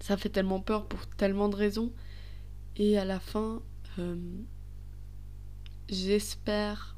Ça 0.00 0.18
fait 0.18 0.28
tellement 0.28 0.60
peur 0.60 0.86
pour 0.86 1.06
tellement 1.06 1.48
de 1.48 1.56
raisons. 1.56 1.92
Et 2.76 2.98
à 2.98 3.06
la 3.06 3.20
fin, 3.20 3.62
euh, 3.98 4.16
j'espère 5.88 6.96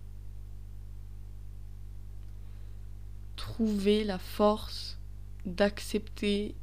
trouver 3.37 4.03
la 4.03 4.19
force 4.19 4.99
d'accepter 5.45 6.57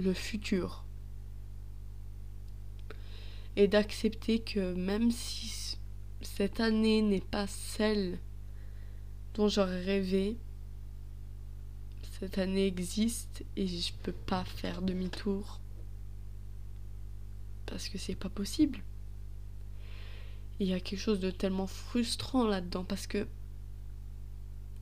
le 0.00 0.14
futur. 0.14 0.84
Et 3.56 3.68
d'accepter 3.68 4.40
que 4.40 4.74
même 4.74 5.10
si 5.10 5.78
cette 6.22 6.60
année 6.60 7.02
n'est 7.02 7.20
pas 7.20 7.46
celle 7.46 8.18
dont 9.34 9.48
j'aurais 9.48 9.82
rêvé, 9.82 10.36
cette 12.18 12.38
année 12.38 12.66
existe 12.66 13.44
et 13.56 13.66
je 13.66 13.92
peux 14.02 14.12
pas 14.12 14.44
faire 14.44 14.82
demi-tour. 14.82 15.60
Parce 17.66 17.88
que 17.88 17.98
c'est 17.98 18.14
pas 18.14 18.28
possible. 18.28 18.82
Il 20.58 20.66
y 20.66 20.74
a 20.74 20.80
quelque 20.80 20.98
chose 20.98 21.20
de 21.20 21.30
tellement 21.30 21.66
frustrant 21.66 22.46
là-dedans 22.46 22.84
parce 22.84 23.06
que 23.06 23.26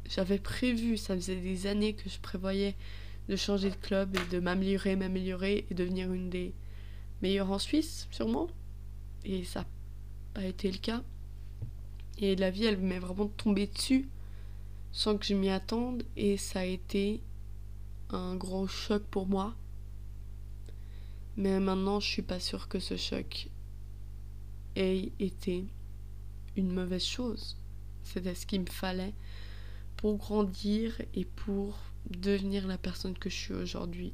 j'avais 0.08 0.38
prévu, 0.38 0.96
ça 0.96 1.14
faisait 1.14 1.40
des 1.40 1.66
années 1.66 1.94
que 1.94 2.08
je 2.08 2.18
prévoyais 2.18 2.74
de 3.28 3.36
changer 3.36 3.70
de 3.70 3.76
club 3.76 4.16
et 4.16 4.30
de 4.30 4.40
m'améliorer, 4.40 4.96
m'améliorer 4.96 5.66
et 5.70 5.74
devenir 5.74 6.12
une 6.12 6.30
des 6.30 6.54
meilleures 7.22 7.50
en 7.50 7.58
Suisse, 7.58 8.08
sûrement. 8.10 8.48
Et 9.24 9.44
ça 9.44 9.64
pas 10.34 10.44
été 10.44 10.70
le 10.70 10.78
cas. 10.78 11.02
Et 12.18 12.36
la 12.36 12.50
vie, 12.50 12.64
elle 12.64 12.78
m'est 12.78 12.98
vraiment 12.98 13.28
tombée 13.28 13.66
dessus 13.66 14.08
sans 14.92 15.16
que 15.18 15.26
je 15.26 15.34
m'y 15.34 15.50
attende. 15.50 16.02
Et 16.16 16.36
ça 16.36 16.60
a 16.60 16.64
été 16.64 17.20
un 18.10 18.34
gros 18.34 18.66
choc 18.66 19.02
pour 19.10 19.26
moi. 19.26 19.54
Mais 21.36 21.60
maintenant, 21.60 22.00
je 22.00 22.08
suis 22.08 22.22
pas 22.22 22.40
sûre 22.40 22.68
que 22.68 22.80
ce 22.80 22.96
choc 22.96 23.48
ait 24.74 25.12
été 25.20 25.64
une 26.56 26.72
mauvaise 26.72 27.04
chose. 27.04 27.56
C'était 28.02 28.34
ce 28.34 28.46
qu'il 28.46 28.62
me 28.62 28.66
fallait 28.66 29.14
pour 29.96 30.16
grandir 30.16 31.00
et 31.14 31.24
pour 31.24 31.78
devenir 32.10 32.66
la 32.66 32.78
personne 32.78 33.16
que 33.16 33.30
je 33.30 33.36
suis 33.36 33.54
aujourd'hui. 33.54 34.12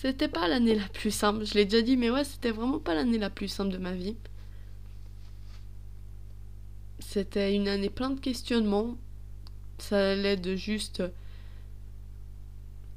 C'était 0.00 0.28
pas 0.28 0.46
l'année 0.46 0.76
la 0.76 0.88
plus 0.88 1.10
simple, 1.10 1.44
je 1.44 1.54
l'ai 1.54 1.64
déjà 1.64 1.82
dit, 1.82 1.96
mais 1.96 2.10
ouais, 2.10 2.22
c'était 2.24 2.52
vraiment 2.52 2.78
pas 2.78 2.94
l'année 2.94 3.18
la 3.18 3.30
plus 3.30 3.48
simple 3.48 3.72
de 3.72 3.78
ma 3.78 3.92
vie. 3.92 4.16
C'était 7.00 7.54
une 7.54 7.68
année 7.68 7.90
plein 7.90 8.10
de 8.10 8.20
questionnements. 8.20 8.96
Ça 9.78 10.12
allait 10.12 10.36
de 10.36 10.54
juste. 10.56 11.02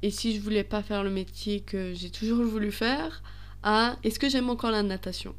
Et 0.02 0.10
si 0.10 0.34
je 0.36 0.40
voulais 0.40 0.64
pas 0.64 0.82
faire 0.82 1.02
le 1.02 1.10
métier 1.10 1.60
que 1.60 1.94
j'ai 1.94 2.10
toujours 2.10 2.44
voulu 2.44 2.70
faire, 2.70 3.22
à 3.62 3.96
est-ce 4.04 4.18
que 4.18 4.28
j'aime 4.28 4.50
encore 4.50 4.70
la 4.70 4.82
natation? 4.82 5.34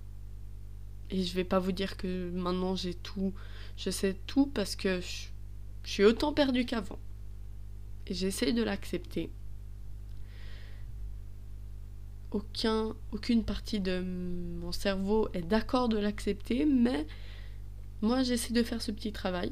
Et 1.13 1.23
je 1.23 1.33
vais 1.33 1.45
pas 1.45 1.59
vous 1.59 1.71
dire 1.71 1.95
que 1.95 2.29
maintenant 2.31 2.75
j'ai 2.75 2.93
tout 2.93 3.33
je 3.77 3.89
sais 3.89 4.15
tout 4.27 4.47
parce 4.47 4.75
que 4.75 5.01
je, 5.01 5.27
suis 5.83 6.05
autant 6.05 6.33
perdue 6.33 6.65
qu'avant. 6.65 6.99
Et 8.07 8.13
j'essaie 8.13 8.53
de 8.53 8.63
l'accepter. 8.63 9.29
Aucun, 12.31 12.95
aucune 13.11 13.43
partie 13.43 13.79
de 13.79 14.01
mon 14.01 14.71
cerveau 14.71 15.27
est 15.33 15.41
d'accord 15.41 15.89
de 15.89 15.97
l'accepter, 15.97 16.65
mais 16.65 17.05
moi 18.01 18.23
j'essaie 18.23 18.53
de 18.53 18.63
faire 18.63 18.81
ce 18.81 18.91
petit 18.91 19.11
travail. 19.11 19.51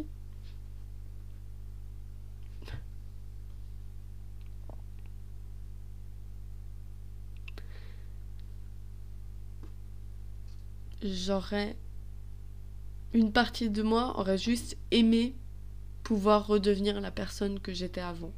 J'aurais 11.04 11.76
une 13.14 13.32
partie 13.32 13.70
de 13.70 13.82
moi 13.84 14.18
aurait 14.20 14.38
juste 14.38 14.78
aimé 14.92 15.36
pouvoir 16.04 16.48
redevenir 16.48 17.00
la 17.02 17.12
personne 17.12 17.60
que 17.60 17.74
j'étais 17.74 18.02
avant. 18.02 18.34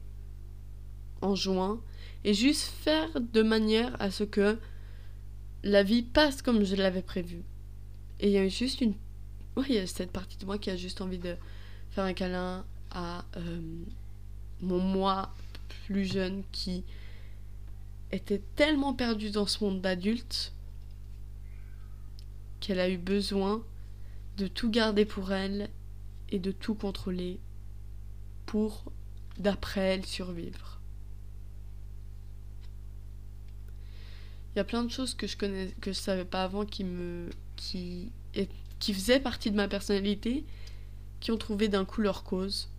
En 1.22 1.36
juin. 1.36 1.82
Et 2.24 2.34
juste 2.34 2.64
faire 2.64 3.10
de 3.20 3.42
manière 3.42 3.96
à 4.02 4.12
ce 4.12 4.24
que 4.24 4.58
la 5.64 5.84
vie 5.84 6.04
passe 6.04 6.42
comme 6.42 6.64
je 6.64 6.76
l'avais 6.76 7.02
prévu. 7.02 7.44
Et 8.20 8.28
il 8.28 8.34
y 8.34 8.38
a 8.38 8.48
juste 8.48 8.82
une. 8.82 8.94
Oui, 9.56 9.66
il 9.70 9.76
y 9.76 9.80
a 9.80 9.86
cette 9.86 10.12
partie 10.12 10.38
de 10.38 10.46
moi 10.46 10.58
qui 10.58 10.72
a 10.72 10.76
juste 10.76 11.00
envie 11.00 11.20
de 11.20 11.36
faire 11.92 12.06
un 12.06 12.14
câlin 12.14 12.66
à 12.90 13.24
euh, 13.38 13.62
mon 14.62 14.80
moi 14.80 15.32
plus 15.86 16.12
jeune 16.12 16.42
qui 16.52 16.84
était 18.12 18.42
tellement 18.56 18.96
perdue 18.96 19.30
dans 19.30 19.46
ce 19.46 19.64
monde 19.64 19.80
d'adulte 19.80 20.54
qu'elle 22.64 22.80
a 22.80 22.90
eu 22.90 22.98
besoin 22.98 23.62
de 24.38 24.48
tout 24.48 24.72
garder 24.72 25.04
pour 25.04 25.34
elle 25.34 25.70
et 26.30 26.40
de 26.40 26.54
tout 26.54 26.76
contrôler 26.76 27.42
pour, 28.46 28.86
d'après 29.38 29.82
elle, 29.82 30.06
survivre. 30.06 30.80
Il 34.56 34.60
y 34.60 34.62
a 34.62 34.64
plein 34.64 34.84
de 34.86 34.90
choses 34.90 35.14
que 35.14 35.28
je 35.28 35.36
connais, 35.36 35.72
que 35.82 35.92
je 35.92 35.98
savais 35.98 36.24
pas 36.24 36.46
avant 36.46 36.66
qui 36.66 36.86
me, 36.86 37.30
qui, 37.58 38.14
qui 38.80 38.94
faisaient 38.94 39.20
partie 39.20 39.52
de 39.52 39.58
ma 39.58 39.68
personnalité, 39.68 40.46
qui 41.20 41.32
ont 41.32 41.38
trouvé 41.38 41.68
d'un 41.68 41.84
coup 41.84 42.00
leur 42.00 42.24
cause. 42.24 42.70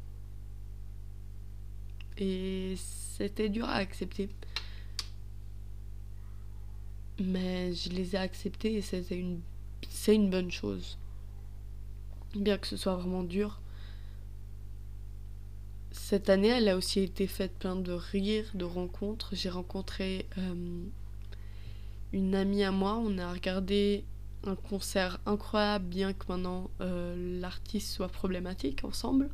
Et 2.16 2.76
c'était 2.78 3.50
dur 3.50 3.66
à 3.66 3.74
accepter. 3.74 4.30
Mais 7.22 7.74
je 7.74 7.90
les 7.90 8.14
ai 8.14 8.18
acceptés 8.18 8.74
et 8.74 8.80
c'était 8.80 9.18
une, 9.18 9.40
c'est 10.04 10.14
une 10.14 10.28
bonne 10.28 10.50
chose. 10.50 10.98
Bien 12.34 12.58
que 12.58 12.66
ce 12.66 12.76
soit 12.76 12.94
vraiment 12.94 13.22
dur. 13.22 13.62
Cette 15.92 16.28
année, 16.28 16.48
elle 16.48 16.68
a 16.68 16.76
aussi 16.76 17.00
été 17.00 17.26
faite 17.26 17.52
plein 17.58 17.74
de 17.74 17.92
rires, 17.92 18.50
de 18.52 18.66
rencontres. 18.66 19.30
J'ai 19.32 19.48
rencontré 19.48 20.26
euh, 20.36 20.84
une 22.12 22.34
amie 22.34 22.64
à 22.64 22.70
moi. 22.70 23.00
On 23.02 23.16
a 23.16 23.32
regardé 23.32 24.04
un 24.46 24.56
concert 24.56 25.20
incroyable, 25.24 25.86
bien 25.86 26.12
que 26.12 26.26
maintenant 26.28 26.70
euh, 26.82 27.40
l'artiste 27.40 27.90
soit 27.90 28.08
problématique 28.08 28.84
ensemble. 28.84 29.30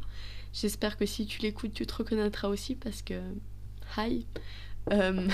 J'espère 0.52 0.96
que 0.96 1.04
si 1.04 1.26
tu 1.26 1.42
l'écoutes, 1.42 1.74
tu 1.74 1.84
te 1.84 1.94
reconnaîtras 1.94 2.46
aussi 2.46 2.76
parce 2.76 3.02
que. 3.02 3.20
Hi! 3.96 4.24
Euh, 4.92 5.26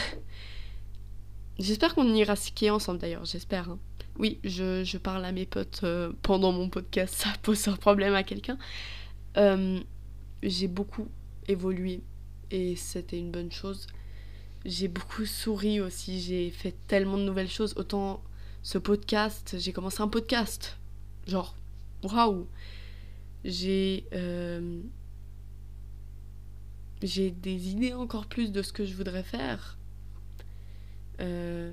j'espère 1.59 1.95
qu'on 1.95 2.12
ira 2.14 2.37
skier 2.37 2.71
ensemble 2.71 2.99
d'ailleurs, 2.99 3.25
j'espère. 3.25 3.71
Hein. 3.71 3.79
Oui, 4.19 4.38
je, 4.45 4.97
parle 4.99 5.25
à 5.25 5.33
mes 5.33 5.47
potes 5.47 5.81
euh, 5.85 6.12
pendant 6.23 6.53
mon 6.53 6.69
podcast, 6.69 7.14
ça 7.19 7.33
pose 7.42 7.69
un 7.69 7.77
problème 7.77 8.14
à 8.14 8.23
quelqu'un. 8.23 8.59
Euh, 9.37 9.81
j'ai 10.42 10.69
beaucoup 10.69 11.09
évolué 11.49 12.03
et 12.51 12.77
c'était 12.77 13.19
une 13.19 13.31
bonne 13.31 13.53
chose. 13.53 13.87
J'ai 14.64 14.88
beaucoup 14.88 15.27
souri 15.27 15.81
aussi, 15.81 16.21
j'ai 16.21 16.51
fait 16.51 16.75
tellement 16.88 17.19
de 17.19 17.23
nouvelles 17.23 17.51
choses. 17.51 17.75
Autant 17.77 18.23
ce 18.62 18.79
podcast, 18.79 19.57
j'ai 19.59 19.73
commencé 19.73 20.01
un 20.01 20.09
podcast. 20.09 20.77
Genre, 21.27 21.55
waouh! 22.03 22.47
J'ai 23.45 24.05
j'ai 27.03 27.31
des 27.31 27.69
idées 27.69 27.92
encore 27.92 28.27
plus 28.27 28.53
de 28.53 28.62
ce 28.62 28.73
que 28.73 28.85
je 28.85 28.95
voudrais 28.95 29.23
faire. 29.23 29.76
Euh, 31.20 31.72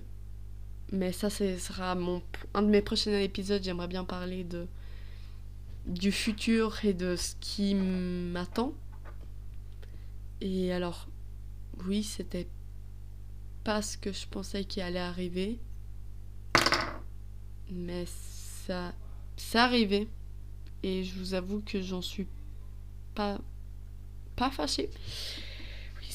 mais 0.92 1.12
ça, 1.12 1.30
ce 1.30 1.58
sera 1.58 1.96
mon, 1.96 2.22
un 2.54 2.62
de 2.62 2.68
mes 2.68 2.82
prochains 2.82 3.20
épisodes. 3.20 3.64
J'aimerais 3.64 3.88
bien 3.88 4.04
parler 4.04 4.44
de, 4.44 4.68
du 5.86 6.12
futur 6.12 6.84
et 6.86 6.94
de 6.94 7.16
ce 7.16 7.36
qui 7.40 7.76
m'attend. 7.76 8.74
Et 10.42 10.72
alors, 10.74 11.08
oui, 11.86 12.04
c'était 12.04 12.48
pas 13.64 13.82
ce 13.82 13.98
que 13.98 14.12
je 14.12 14.28
pensais 14.28 14.66
qui 14.66 14.82
allait 14.82 15.00
arriver. 15.00 15.60
Mais 17.72 18.06
ça, 18.06 18.94
ça 19.38 19.64
arrivait. 19.64 20.08
Et 20.84 21.04
je 21.04 21.18
vous 21.18 21.34
avoue 21.34 21.62
que 21.62 21.82
j'en 21.82 22.02
suis 22.02 22.28
pas 23.16 23.40
pas 24.36 24.50
fâchée. 24.50 24.90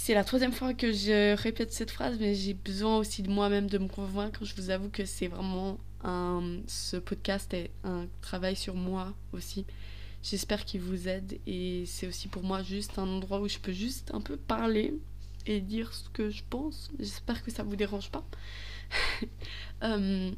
C'est 0.08 0.14
la 0.14 0.24
troisième 0.24 0.52
fois 0.52 0.72
que 0.72 0.90
je 0.90 1.36
répète 1.36 1.70
cette 1.70 1.90
phrase, 1.90 2.16
mais 2.18 2.34
j'ai 2.34 2.54
besoin 2.54 2.96
aussi 2.96 3.22
de 3.22 3.28
moi-même 3.28 3.66
de 3.66 3.76
me 3.76 3.88
convaincre. 3.88 4.42
Je 4.42 4.54
vous 4.54 4.70
avoue 4.70 4.88
que 4.88 5.04
c'est 5.04 5.28
vraiment 5.28 5.78
un. 6.02 6.60
Ce 6.66 6.96
podcast 6.96 7.52
est 7.52 7.70
un 7.84 8.06
travail 8.22 8.56
sur 8.56 8.74
moi 8.74 9.12
aussi. 9.34 9.66
J'espère 10.22 10.64
qu'il 10.64 10.80
vous 10.80 11.08
aide 11.08 11.38
et 11.46 11.84
c'est 11.84 12.06
aussi 12.06 12.26
pour 12.28 12.42
moi 12.42 12.62
juste 12.62 12.98
un 12.98 13.06
endroit 13.06 13.42
où 13.42 13.48
je 13.48 13.58
peux 13.58 13.72
juste 13.72 14.10
un 14.14 14.22
peu 14.22 14.38
parler 14.38 14.94
et 15.44 15.60
dire 15.60 15.92
ce 15.92 16.08
que 16.08 16.30
je 16.30 16.42
pense. 16.48 16.90
J'espère 16.98 17.44
que 17.44 17.50
ça 17.50 17.62
vous 17.62 17.76
dérange 17.76 18.10
pas. 18.10 18.24
euh... 19.82 20.32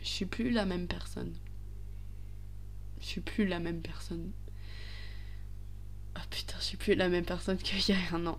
Je 0.00 0.08
suis 0.08 0.26
plus 0.26 0.50
la 0.50 0.66
même 0.66 0.86
personne. 0.86 1.34
Je 3.00 3.06
suis 3.06 3.20
plus 3.22 3.44
la 3.44 3.58
même 3.58 3.80
personne. 3.80 4.30
Oh 6.16 6.20
putain, 6.30 6.56
je 6.58 6.64
suis 6.64 6.76
plus 6.76 6.94
la 6.94 7.08
même 7.08 7.24
personne 7.24 7.56
qu'il 7.56 7.78
y 7.88 7.92
a 7.92 8.14
un 8.14 8.26
an. 8.26 8.38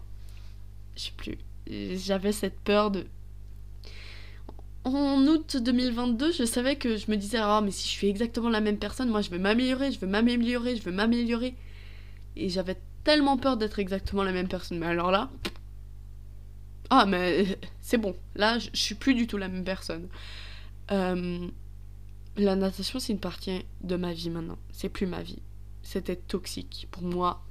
Je 0.96 1.02
suis 1.02 1.14
plus. 1.14 1.38
J'avais 1.68 2.32
cette 2.32 2.60
peur 2.60 2.92
de. 2.92 3.06
En 4.84 5.26
août 5.26 5.58
2022, 5.58 6.32
je 6.32 6.44
savais 6.46 6.76
que 6.76 6.96
je 6.96 7.10
me 7.10 7.16
disais, 7.18 7.40
ah, 7.42 7.60
mais 7.64 7.72
si 7.72 7.88
je 7.88 7.92
suis 7.92 8.08
exactement 8.08 8.50
la 8.50 8.62
même 8.62 8.78
personne, 8.78 9.10
moi 9.10 9.22
je 9.22 9.32
vais 9.32 9.40
m'améliorer, 9.40 9.92
je 9.92 10.00
vais 10.00 10.06
m'améliorer, 10.06 10.76
je 10.76 10.84
vais 10.84 10.92
m'améliorer. 10.92 11.56
Et 12.36 12.50
j'avais 12.50 12.78
tellement 13.04 13.38
peur 13.38 13.58
d'être 13.58 13.80
exactement 13.80 14.24
la 14.24 14.32
même 14.32 14.48
personne. 14.48 14.78
Mais 14.78 14.86
alors 14.86 15.12
là. 15.12 15.32
Ah, 16.92 17.06
mais 17.08 17.58
c'est 17.82 17.98
bon. 17.98 18.16
Là, 18.36 18.60
je, 18.60 18.70
suis 18.74 18.96
plus 18.96 19.16
du 19.16 19.26
tout 19.26 19.38
la 19.38 19.48
même 19.48 19.64
personne. 19.64 20.08
Euh, 20.92 21.48
la 22.38 22.56
natation, 22.56 23.00
c'est 23.00 23.14
une 23.14 23.20
partie 23.20 23.66
de 23.82 23.96
ma 23.96 24.14
vie 24.14 24.30
maintenant. 24.30 24.58
C'est 24.72 24.90
plus 24.90 25.08
ma 25.08 25.24
vie. 25.24 25.42
C'était 25.82 26.16
toxique. 26.16 26.88
Pour 26.92 27.04
moi, 27.04 27.44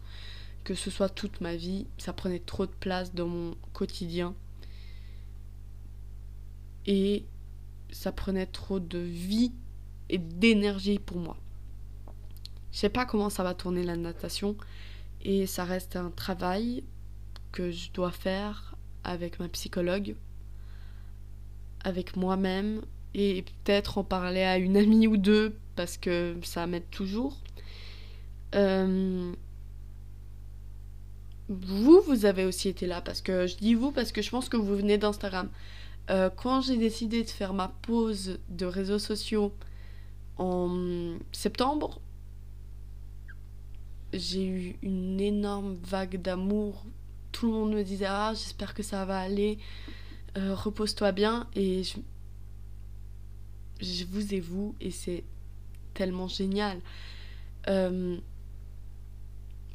que 0.65 0.75
ce 0.75 0.91
soit 0.91 1.11
toute 1.11 1.41
ma 1.41 1.55
vie, 1.57 1.87
ça 1.99 2.13
prenait 2.13 2.41
trop 2.41 2.67
de 2.67 2.73
place 2.73 3.15
dans 3.15 3.29
mon 3.29 3.55
quotidien. 3.73 4.35
Et 6.87 7.25
ça 7.93 8.13
prenait 8.13 8.47
trop 8.47 8.81
de 8.81 8.99
vie 8.99 9.53
et 10.09 10.19
d'énergie 10.19 10.99
pour 10.99 11.19
moi. 11.19 11.37
Je 12.73 12.79
sais 12.79 12.89
pas 12.89 13.07
comment 13.07 13.31
ça 13.31 13.43
va 13.43 13.55
tourner 13.55 13.85
la 13.85 13.97
natation 13.97 14.57
et 15.23 15.47
ça 15.47 15.65
reste 15.65 15.97
un 15.97 16.11
travail 16.11 16.83
que 17.53 17.71
je 17.71 17.93
dois 17.93 18.11
faire 18.11 18.75
avec 19.05 19.39
ma 19.39 19.49
psychologue, 19.49 20.17
avec 21.85 22.17
moi-même 22.17 22.83
et 23.15 23.43
peut-être 23.43 23.99
en 23.99 24.05
parler 24.05 24.43
à 24.43 24.59
une 24.59 24.77
amie 24.77 25.07
ou 25.07 25.17
deux 25.17 25.57
parce 25.77 25.97
que 25.97 26.37
ça 26.43 26.67
m'aide 26.67 26.91
toujours. 26.91 27.39
Euh, 28.55 29.33
vous, 31.49 32.01
vous 32.07 32.25
avez 32.25 32.45
aussi 32.45 32.69
été 32.69 32.87
là, 32.87 33.01
parce 33.01 33.21
que 33.21 33.47
je 33.47 33.57
dis 33.57 33.75
vous 33.75 33.93
parce 33.93 34.13
que 34.13 34.23
je 34.23 34.31
pense 34.31 34.49
que 34.49 34.57
vous 34.57 34.77
venez 34.77 34.99
d'Instagram. 34.99 35.49
Euh, 36.11 36.31
quand 36.31 36.61
j'ai 36.61 36.77
décidé 36.77 37.23
de 37.23 37.31
faire 37.31 37.55
ma 37.55 37.69
pause 37.69 38.39
de 38.49 38.67
réseaux 38.67 38.99
sociaux 38.99 39.53
en 40.37 41.17
septembre, 41.33 42.01
j'ai 44.13 44.47
eu 44.47 44.77
une 44.83 45.21
énorme 45.21 45.77
vague 45.83 46.21
d'amour. 46.21 46.85
Tout 47.33 47.47
le 47.47 47.53
monde 47.53 47.75
me 47.75 47.83
disait 47.83 48.07
Ah, 48.07 48.33
j'espère 48.35 48.75
que 48.75 48.83
ça 48.83 49.05
va 49.05 49.19
aller, 49.19 49.59
euh, 50.37 50.55
repose-toi 50.55 51.13
bien. 51.13 51.47
Et 51.55 51.83
je, 51.83 51.97
je 53.81 54.05
vous 54.05 54.35
ai 54.35 54.41
vous, 54.41 54.75
et 54.81 54.91
c'est 54.91 55.25
tellement 55.95 56.29
génial. 56.29 56.81
Euh, 57.69 58.19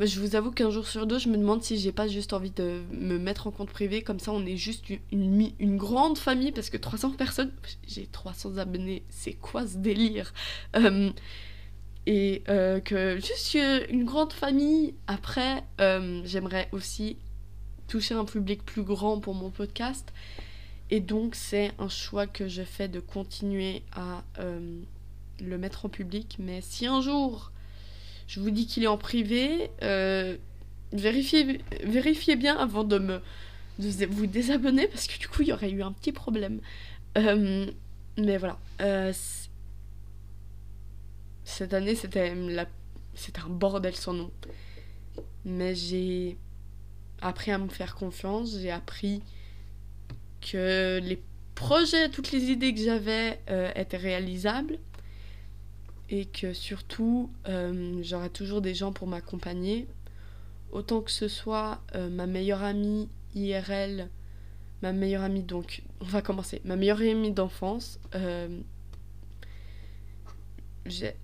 je 0.08 0.20
vous 0.20 0.36
avoue 0.36 0.52
qu'un 0.52 0.70
jour 0.70 0.88
sur 0.88 1.06
deux, 1.06 1.20
je 1.20 1.30
me 1.30 1.38
demande 1.38 1.62
si 1.62 1.78
j'ai 1.78 1.92
pas 1.92 2.08
juste 2.08 2.34
envie 2.34 2.52
de 2.52 2.82
me 2.92 3.18
mettre 3.18 3.48
en 3.48 3.52
compte 3.52 3.70
privé, 3.70 4.02
comme 4.02 4.20
ça 4.20 4.32
on 4.32 4.46
est 4.46 4.58
juste 4.58 4.86
une, 5.12 5.78
grande 5.78 6.18
famille, 6.18 6.52
parce 6.52 6.70
que 6.70 6.78
300 6.78 7.12
personnes, 7.12 7.52
j'ai 7.88 8.06
300 8.06 8.58
abonnés, 8.58 9.04
c'est 9.10 9.34
quoi 9.34 9.68
ce 9.68 9.78
délire? 9.78 10.34
Euh, 10.76 11.12
Et 12.06 12.44
euh, 12.50 12.80
que 12.80 13.18
juste 13.18 13.58
une 13.90 14.06
grande 14.06 14.34
famille, 14.34 14.96
après, 15.08 15.64
euh, 15.82 16.22
j'aimerais 16.24 16.70
aussi 16.72 17.18
toucher 17.88 18.16
un 18.16 18.26
public 18.26 18.64
plus 18.64 18.84
grand 18.84 19.20
pour 19.20 19.36
mon 19.36 19.50
podcast, 19.50 20.14
et 20.90 21.02
donc 21.02 21.36
c'est 21.36 21.72
un 21.78 21.90
choix 21.90 22.26
que 22.26 22.48
je 22.48 22.64
fais 22.64 22.88
de 22.88 23.00
continuer 23.00 23.84
à 23.92 24.24
le 25.42 25.58
mettre 25.58 25.86
en 25.86 25.90
public, 25.90 26.38
mais 26.40 26.62
si 26.62 26.86
un 26.86 27.02
jour 27.02 27.52
je 28.30 28.40
vous 28.40 28.52
dis 28.52 28.68
qu'il 28.68 28.84
est 28.84 28.88
en 28.88 28.98
privé. 28.98 29.72
Euh, 29.82 30.38
vérifiez, 30.94 32.36
bien 32.36 32.56
avant 32.56 32.84
de 32.84 33.00
me 33.00 33.22
vous 33.80 34.28
désabonner 34.28 34.88
parce 34.88 35.08
que 35.08 35.18
du 35.18 35.28
coup 35.28 35.42
il 35.42 35.48
y 35.48 35.54
aurait 35.54 35.72
eu 35.72 35.82
un 35.82 35.92
petit 35.92 36.12
problème. 36.12 36.62
Euh, 37.18 37.66
mais 38.18 38.38
voilà. 38.38 38.60
Euh, 38.82 39.12
cette 41.44 41.74
année 41.74 41.96
c'était 41.96 42.30
un 42.30 43.50
bordel 43.50 43.96
sans 43.96 44.14
nom. 44.14 44.32
Mais 45.44 45.74
j'ai 45.74 46.38
appris 47.22 47.50
à 47.50 47.58
me 47.58 47.70
faire 47.70 47.96
confiance. 47.96 48.60
J'ai 48.60 48.70
appris 48.70 49.24
que 50.40 51.00
les 51.02 51.20
projets, 51.56 52.10
toutes 52.10 52.32
les 52.32 52.44
idées 52.52 52.76
que 52.76 52.82
j'avais 52.82 53.40
étaient 53.76 53.98
réalisables 53.98 54.78
et 56.10 56.26
que 56.26 56.54
surtout 56.54 57.32
euh, 57.48 58.00
j'aurai 58.02 58.30
toujours 58.30 58.62
des 58.62 58.74
gens 58.74 58.92
pour 58.92 59.08
m'accompagner. 59.08 59.88
Autant 60.72 61.02
que 61.02 61.12
ce 61.12 61.28
soit 61.28 61.82
euh, 61.96 62.10
ma 62.10 62.28
meilleure 62.28 62.64
amie 62.64 63.10
IRL, 63.36 64.10
ma 64.82 64.92
meilleure 64.92 65.24
amie 65.24 65.44
donc, 65.44 65.84
on 66.02 66.06
va 66.06 66.22
commencer, 66.22 66.62
ma 66.66 66.76
meilleure 66.76 67.02
amie 67.02 67.32
d'enfance. 67.32 68.00
Euh, 68.16 68.60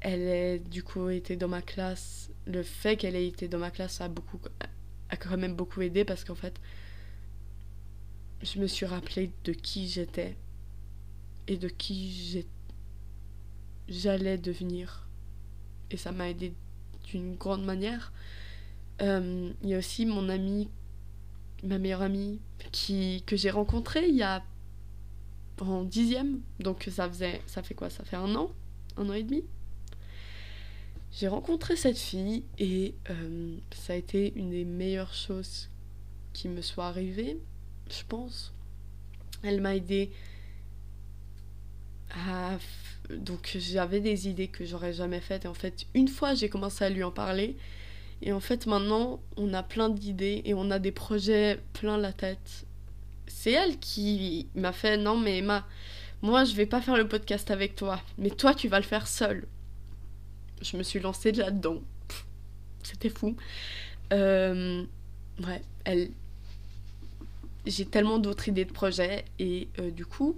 elle 0.01 0.21
est 0.21 0.59
du 0.59 0.83
coup 0.83 1.09
été 1.09 1.35
dans 1.35 1.47
ma 1.47 1.61
classe. 1.61 2.29
Le 2.45 2.61
fait 2.61 2.97
qu'elle 2.97 3.15
ait 3.15 3.27
été 3.27 3.47
dans 3.47 3.57
ma 3.57 3.71
classe 3.71 4.01
a 4.01 4.07
beaucoup 4.07 4.39
a 5.09 5.17
quand 5.17 5.37
même 5.37 5.55
beaucoup 5.55 5.81
aidé 5.81 6.03
parce 6.05 6.23
qu'en 6.23 6.35
fait 6.35 6.59
je 8.41 8.59
me 8.59 8.67
suis 8.67 8.85
rappelé 8.85 9.31
de 9.43 9.53
qui 9.53 9.87
j'étais 9.87 10.35
et 11.47 11.57
de 11.57 11.67
qui 11.67 12.11
j'étais 12.11 12.49
j'allais 13.87 14.37
devenir. 14.37 15.07
Et 15.91 15.97
ça 15.97 16.11
m'a 16.11 16.29
aidé 16.29 16.53
d'une 17.05 17.35
grande 17.35 17.63
manière. 17.63 18.11
Euh, 19.01 19.51
il 19.61 19.69
y 19.69 19.75
a 19.75 19.77
aussi 19.77 20.05
mon 20.05 20.29
amie, 20.29 20.69
ma 21.63 21.77
meilleure 21.77 22.01
amie, 22.01 22.39
qui, 22.71 23.23
que 23.25 23.35
j'ai 23.35 23.51
rencontrée 23.51 24.07
il 24.07 24.15
y 24.15 24.23
a 24.23 24.43
en 25.59 25.83
dixième. 25.83 26.41
Donc 26.59 26.89
ça 26.91 27.09
faisait, 27.09 27.41
ça 27.45 27.63
fait 27.63 27.75
quoi? 27.75 27.89
Ça 27.89 28.03
fait 28.03 28.17
un 28.17 28.35
an? 28.35 28.51
Un 28.97 29.09
an 29.09 29.13
et 29.13 29.23
demi? 29.23 29.43
J'ai 31.11 31.27
rencontré 31.29 31.77
cette 31.77 31.97
fille 31.97 32.43
et 32.57 32.93
euh, 33.09 33.57
ça 33.71 33.93
a 33.93 33.95
été 33.95 34.33
une 34.35 34.49
des 34.49 34.65
meilleures 34.65 35.13
choses 35.13 35.69
qui 36.33 36.49
me 36.49 36.61
soit 36.61 36.87
arrivée, 36.87 37.39
je 37.89 38.03
pense. 38.05 38.53
Elle 39.41 39.61
m'a 39.61 39.75
aidé 39.75 40.11
à... 42.09 42.57
Donc 43.09 43.55
j'avais 43.59 43.99
des 43.99 44.27
idées 44.27 44.47
que 44.47 44.65
j'aurais 44.65 44.93
jamais 44.93 45.21
faites 45.21 45.45
et 45.45 45.47
en 45.47 45.53
fait 45.53 45.85
une 45.93 46.07
fois 46.07 46.33
j'ai 46.33 46.49
commencé 46.49 46.83
à 46.83 46.89
lui 46.89 47.03
en 47.03 47.11
parler 47.11 47.55
et 48.21 48.31
en 48.33 48.39
fait 48.39 48.65
maintenant 48.65 49.19
on 49.37 49.53
a 49.53 49.63
plein 49.63 49.89
d'idées 49.89 50.41
et 50.45 50.53
on 50.53 50.71
a 50.71 50.79
des 50.79 50.91
projets 50.91 51.59
plein 51.73 51.97
la 51.97 52.13
tête 52.13 52.65
c'est 53.27 53.51
elle 53.51 53.77
qui 53.79 54.47
m'a 54.55 54.71
fait 54.71 54.97
non 54.97 55.17
mais 55.17 55.39
Emma, 55.39 55.65
moi 56.21 56.43
je 56.43 56.55
vais 56.55 56.65
pas 56.65 56.81
faire 56.81 56.97
le 56.97 57.07
podcast 57.07 57.51
avec 57.51 57.75
toi, 57.75 58.01
mais 58.17 58.29
toi 58.29 58.53
tu 58.53 58.67
vas 58.67 58.79
le 58.79 58.85
faire 58.85 59.07
seul. 59.07 59.45
Je 60.61 60.77
me 60.77 60.83
suis 60.83 60.99
lancée 60.99 61.31
là-dedans. 61.31 61.81
C'était 62.83 63.09
fou. 63.09 63.35
Euh, 64.13 64.83
ouais, 65.45 65.61
elle. 65.83 66.09
J'ai 67.65 67.85
tellement 67.85 68.19
d'autres 68.19 68.47
idées 68.47 68.65
de 68.65 68.71
projets 68.71 69.25
et 69.39 69.67
euh, 69.79 69.89
du 69.89 70.05
coup, 70.05 70.37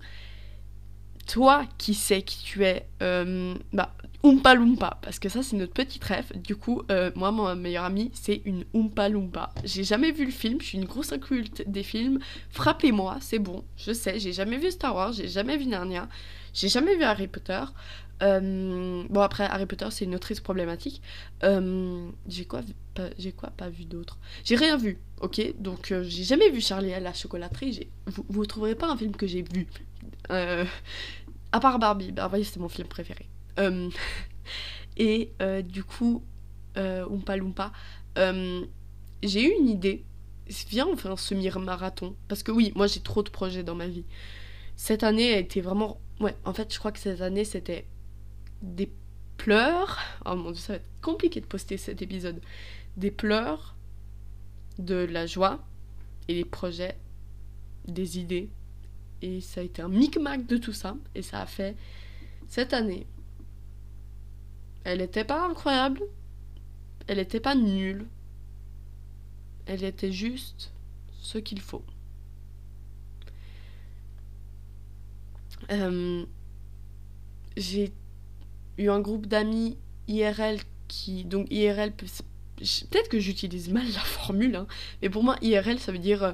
toi 1.27 1.65
qui 1.77 1.93
sais 1.93 2.21
qui 2.21 2.43
tu 2.43 2.63
es, 2.63 2.87
euh, 3.03 3.53
bah, 3.73 3.93
Oompa 4.23 4.55
Loompa, 4.55 4.97
parce 5.01 5.19
que 5.19 5.29
ça 5.29 5.43
c'est 5.43 5.55
notre 5.55 5.73
petit 5.73 5.99
rêve. 6.01 6.31
Du 6.35 6.55
coup, 6.55 6.81
euh, 6.89 7.11
moi, 7.15 7.31
mon 7.31 7.55
meilleur 7.55 7.83
ami, 7.83 8.09
c'est 8.13 8.41
une 8.45 8.65
Oompa 8.73 9.09
Loompa. 9.09 9.53
J'ai 9.63 9.83
jamais 9.83 10.11
vu 10.11 10.25
le 10.25 10.31
film, 10.31 10.59
je 10.59 10.67
suis 10.67 10.77
une 10.77 10.85
grosse 10.85 11.11
inculte 11.11 11.63
des 11.69 11.83
films. 11.83 12.19
Frappez-moi, 12.49 13.17
c'est 13.21 13.39
bon, 13.39 13.63
je 13.75 13.91
sais, 13.91 14.19
j'ai 14.19 14.33
jamais 14.33 14.57
vu 14.57 14.71
Star 14.71 14.95
Wars, 14.95 15.13
j'ai 15.13 15.27
jamais 15.27 15.57
vu 15.57 15.67
Narnia, 15.67 16.09
j'ai 16.53 16.69
jamais 16.69 16.95
vu 16.95 17.03
Harry 17.03 17.27
Potter. 17.27 17.61
Euh, 18.23 19.03
bon, 19.09 19.21
après, 19.21 19.43
Harry 19.43 19.67
Potter, 19.67 19.87
c'est 19.91 20.05
une 20.05 20.15
autrice 20.15 20.39
problématique. 20.39 21.01
j'ai 21.43 22.45
quoi, 22.45 22.61
j'ai 23.19 23.31
quoi 23.31 23.51
pas 23.51 23.69
vu 23.69 23.85
d'autre? 23.85 24.17
J'ai 24.43 24.55
rien 24.55 24.77
vu, 24.77 24.97
ok? 25.21 25.53
Donc, 25.59 25.93
j'ai 26.01 26.23
jamais 26.23 26.49
vu 26.49 26.61
Charlie 26.61 26.93
à 26.93 26.99
la 26.99 27.13
chocolaterie. 27.13 27.87
Vous, 28.07 28.25
vous 28.29 28.45
trouverez 28.47 28.73
pas 28.73 28.89
un 28.89 28.97
film 28.97 29.15
que 29.15 29.27
j'ai 29.27 29.43
vu. 29.43 29.67
À 30.29 31.59
part 31.59 31.79
Barbie. 31.79 32.11
Barbie, 32.11 32.45
c'est 32.45 32.59
mon 32.59 32.69
film 32.69 32.87
préféré. 32.87 33.27
Euh, 33.59 33.89
et 34.97 35.31
euh, 35.41 35.61
du 35.61 35.83
coup, 35.83 36.23
euh, 36.77 37.05
Oompa 37.05 37.37
Loompa, 37.37 37.71
j'ai 39.23 39.43
eu 39.43 39.59
une 39.59 39.69
idée. 39.69 40.03
Viens, 40.69 40.87
on 40.87 40.95
fait 40.95 41.09
un 41.09 41.17
semi-marathon. 41.17 42.15
Parce 42.27 42.43
que 42.43 42.51
oui, 42.51 42.71
moi 42.75 42.87
j'ai 42.87 43.01
trop 43.01 43.23
de 43.23 43.29
projets 43.29 43.63
dans 43.63 43.75
ma 43.75 43.87
vie. 43.87 44.05
Cette 44.75 45.03
année 45.03 45.33
a 45.33 45.37
été 45.37 45.61
vraiment. 45.61 45.99
Ouais, 46.19 46.35
en 46.45 46.53
fait, 46.53 46.73
je 46.73 46.79
crois 46.79 46.91
que 46.91 46.99
cette 46.99 47.21
année 47.21 47.45
c'était 47.45 47.85
des 48.61 48.91
pleurs. 49.37 49.99
Oh 50.25 50.35
mon 50.35 50.51
dieu, 50.51 50.61
ça 50.61 50.73
va 50.73 50.77
être 50.77 50.89
compliqué 51.01 51.41
de 51.41 51.45
poster 51.45 51.77
cet 51.77 52.01
épisode. 52.01 52.41
Des 52.95 53.11
pleurs, 53.11 53.75
de 54.79 54.95
la 54.95 55.25
joie 55.25 55.59
et 56.27 56.35
des 56.35 56.45
projets, 56.45 56.97
des 57.87 58.19
idées. 58.19 58.49
Et 59.21 59.41
ça 59.41 59.61
a 59.61 59.63
été 59.63 59.81
un 59.81 59.89
micmac 59.89 60.45
de 60.45 60.57
tout 60.57 60.73
ça. 60.73 60.95
Et 61.15 61.21
ça 61.21 61.41
a 61.41 61.45
fait 61.45 61.75
cette 62.47 62.73
année 62.73 63.07
elle 64.87 65.01
était 65.01 65.25
pas 65.25 65.45
incroyable. 65.45 66.01
Elle 67.07 67.19
était 67.19 67.41
pas 67.41 67.55
nulle. 67.55 68.05
Elle 69.65 69.83
était 69.83 70.13
juste 70.13 70.71
ce 71.11 71.37
qu'il 71.39 71.59
faut. 71.59 71.83
Euh, 75.71 76.25
j'ai 77.57 77.91
eu 78.77 78.89
un 78.89 79.01
groupe 79.01 79.25
d'amis 79.25 79.77
IRL 80.07 80.59
qui. 80.87 81.25
Donc 81.25 81.47
IRL, 81.51 81.91
peut-être 81.91 83.09
que 83.09 83.19
j'utilise 83.19 83.69
mal 83.69 83.87
la 83.91 83.99
formule, 83.99 84.55
hein, 84.55 84.67
mais 85.01 85.09
pour 85.09 85.21
moi 85.21 85.35
IRL 85.41 85.79
ça 85.79 85.91
veut 85.91 85.99
dire 85.99 86.23
euh, 86.23 86.33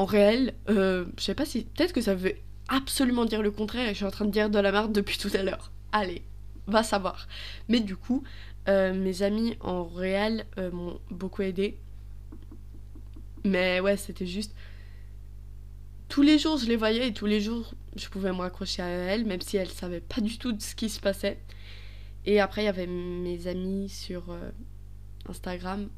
en 0.00 0.06
réel. 0.06 0.54
Euh, 0.70 1.04
je 1.18 1.24
sais 1.24 1.34
pas 1.34 1.44
si. 1.44 1.64
Peut-être 1.64 1.92
que 1.92 2.00
ça 2.00 2.14
veut 2.14 2.34
absolument 2.68 3.26
dire 3.26 3.42
le 3.42 3.50
contraire 3.50 3.86
et 3.86 3.90
je 3.90 3.96
suis 3.96 4.06
en 4.06 4.10
train 4.10 4.24
de 4.24 4.30
dire 4.30 4.48
de 4.48 4.58
la 4.58 4.72
merde 4.72 4.92
depuis 4.92 5.18
tout 5.18 5.30
à 5.34 5.42
l'heure. 5.42 5.70
Allez, 5.92 6.22
va 6.66 6.82
savoir. 6.82 7.28
Mais 7.68 7.80
du 7.80 7.96
coup, 7.96 8.22
euh, 8.68 8.94
mes 8.94 9.22
amis 9.22 9.56
en 9.60 9.84
réel 9.84 10.46
euh, 10.58 10.70
m'ont 10.70 10.98
beaucoup 11.10 11.42
aidé. 11.42 11.78
Mais 13.44 13.80
ouais, 13.80 13.98
c'était 13.98 14.26
juste. 14.26 14.54
Tous 16.08 16.22
les 16.22 16.38
jours, 16.38 16.56
je 16.56 16.66
les 16.66 16.76
voyais 16.76 17.08
et 17.08 17.12
tous 17.12 17.26
les 17.26 17.40
jours, 17.42 17.74
je 17.94 18.08
pouvais 18.08 18.32
me 18.32 18.38
raccrocher 18.38 18.82
à 18.82 18.88
elles, 18.88 19.26
même 19.26 19.42
si 19.42 19.58
elles 19.58 19.68
savaient 19.68 20.00
pas 20.00 20.22
du 20.22 20.38
tout 20.38 20.52
de 20.52 20.62
ce 20.62 20.74
qui 20.74 20.88
se 20.88 20.98
passait. 20.98 21.38
Et 22.24 22.40
après, 22.40 22.62
il 22.62 22.66
y 22.66 22.68
avait 22.68 22.86
mes 22.86 23.46
amis 23.46 23.90
sur 23.90 24.34
Instagram. 25.28 25.88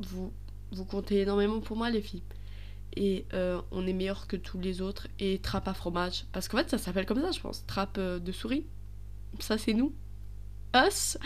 Vous, 0.00 0.32
vous 0.72 0.84
comptez 0.84 1.20
énormément 1.20 1.60
pour 1.60 1.76
moi, 1.76 1.90
les 1.90 2.02
filles. 2.02 2.22
Et 2.96 3.26
on 3.70 3.86
est 3.86 3.92
meilleur 3.92 4.26
que 4.26 4.36
tous 4.36 4.58
les 4.58 4.80
autres. 4.80 5.06
Et 5.18 5.38
trappe 5.38 5.68
à 5.68 5.74
fromage. 5.74 6.24
Parce 6.32 6.48
qu'en 6.48 6.58
fait, 6.58 6.70
ça 6.70 6.78
s'appelle 6.78 7.06
comme 7.06 7.20
ça, 7.20 7.30
je 7.30 7.40
pense. 7.40 7.64
Trappe 7.66 7.98
de 7.98 8.32
souris. 8.32 8.66
Ça, 9.38 9.58
c'est 9.58 9.74
nous. 9.74 9.94
Us. 10.74 11.18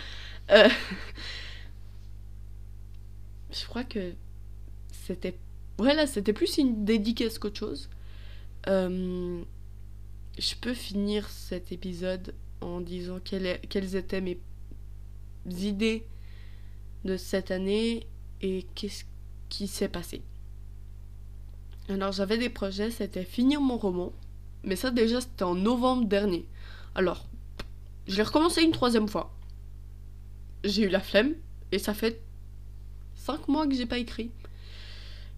Euh, 0.51 0.69
je 3.51 3.67
crois 3.67 3.85
que 3.85 4.13
c'était. 4.93 5.39
Voilà, 5.79 6.07
c'était 6.07 6.33
plus 6.33 6.59
une 6.59 6.85
dédicace 6.85 7.39
qu'autre 7.39 7.59
chose. 7.59 7.89
Euh, 8.69 9.43
je 10.39 10.55
peux 10.61 10.75
finir 10.75 11.29
cet 11.29 11.73
épisode 11.73 12.35
en 12.61 12.81
disant 12.81 13.19
quelles 13.21 13.97
étaient 13.97 14.21
mes 14.21 14.39
idées 15.47 16.07
de 17.05 17.17
cette 17.17 17.51
année 17.51 18.07
et 18.41 18.67
qu'est-ce 18.75 19.05
qui 19.49 19.67
s'est 19.67 19.89
passé. 19.89 20.23
Alors 21.89 22.13
j'avais 22.13 22.39
des 22.39 22.49
projets, 22.49 22.91
c'était 22.91 23.25
finir 23.25 23.61
mon 23.61 23.77
roman, 23.77 24.13
mais 24.63 24.77
ça 24.77 24.91
déjà 24.91 25.21
c'était 25.21 25.45
en 25.45 25.55
novembre 25.55 26.07
dernier. 26.07 26.47
Alors, 26.95 27.27
je 28.07 28.17
l'ai 28.17 28.23
recommencé 28.23 28.63
une 28.63 28.73
troisième 28.73 29.09
fois 29.09 29.35
j'ai 30.65 30.85
eu 30.85 30.89
la 30.89 31.01
flemme 31.01 31.35
et 31.71 31.79
ça 31.79 31.95
fait 31.95 32.21
5 33.17 33.49
mois 33.49 33.67
que 33.67 33.75
j'ai 33.75 33.87
pas 33.87 33.99
écrit. 33.99 34.31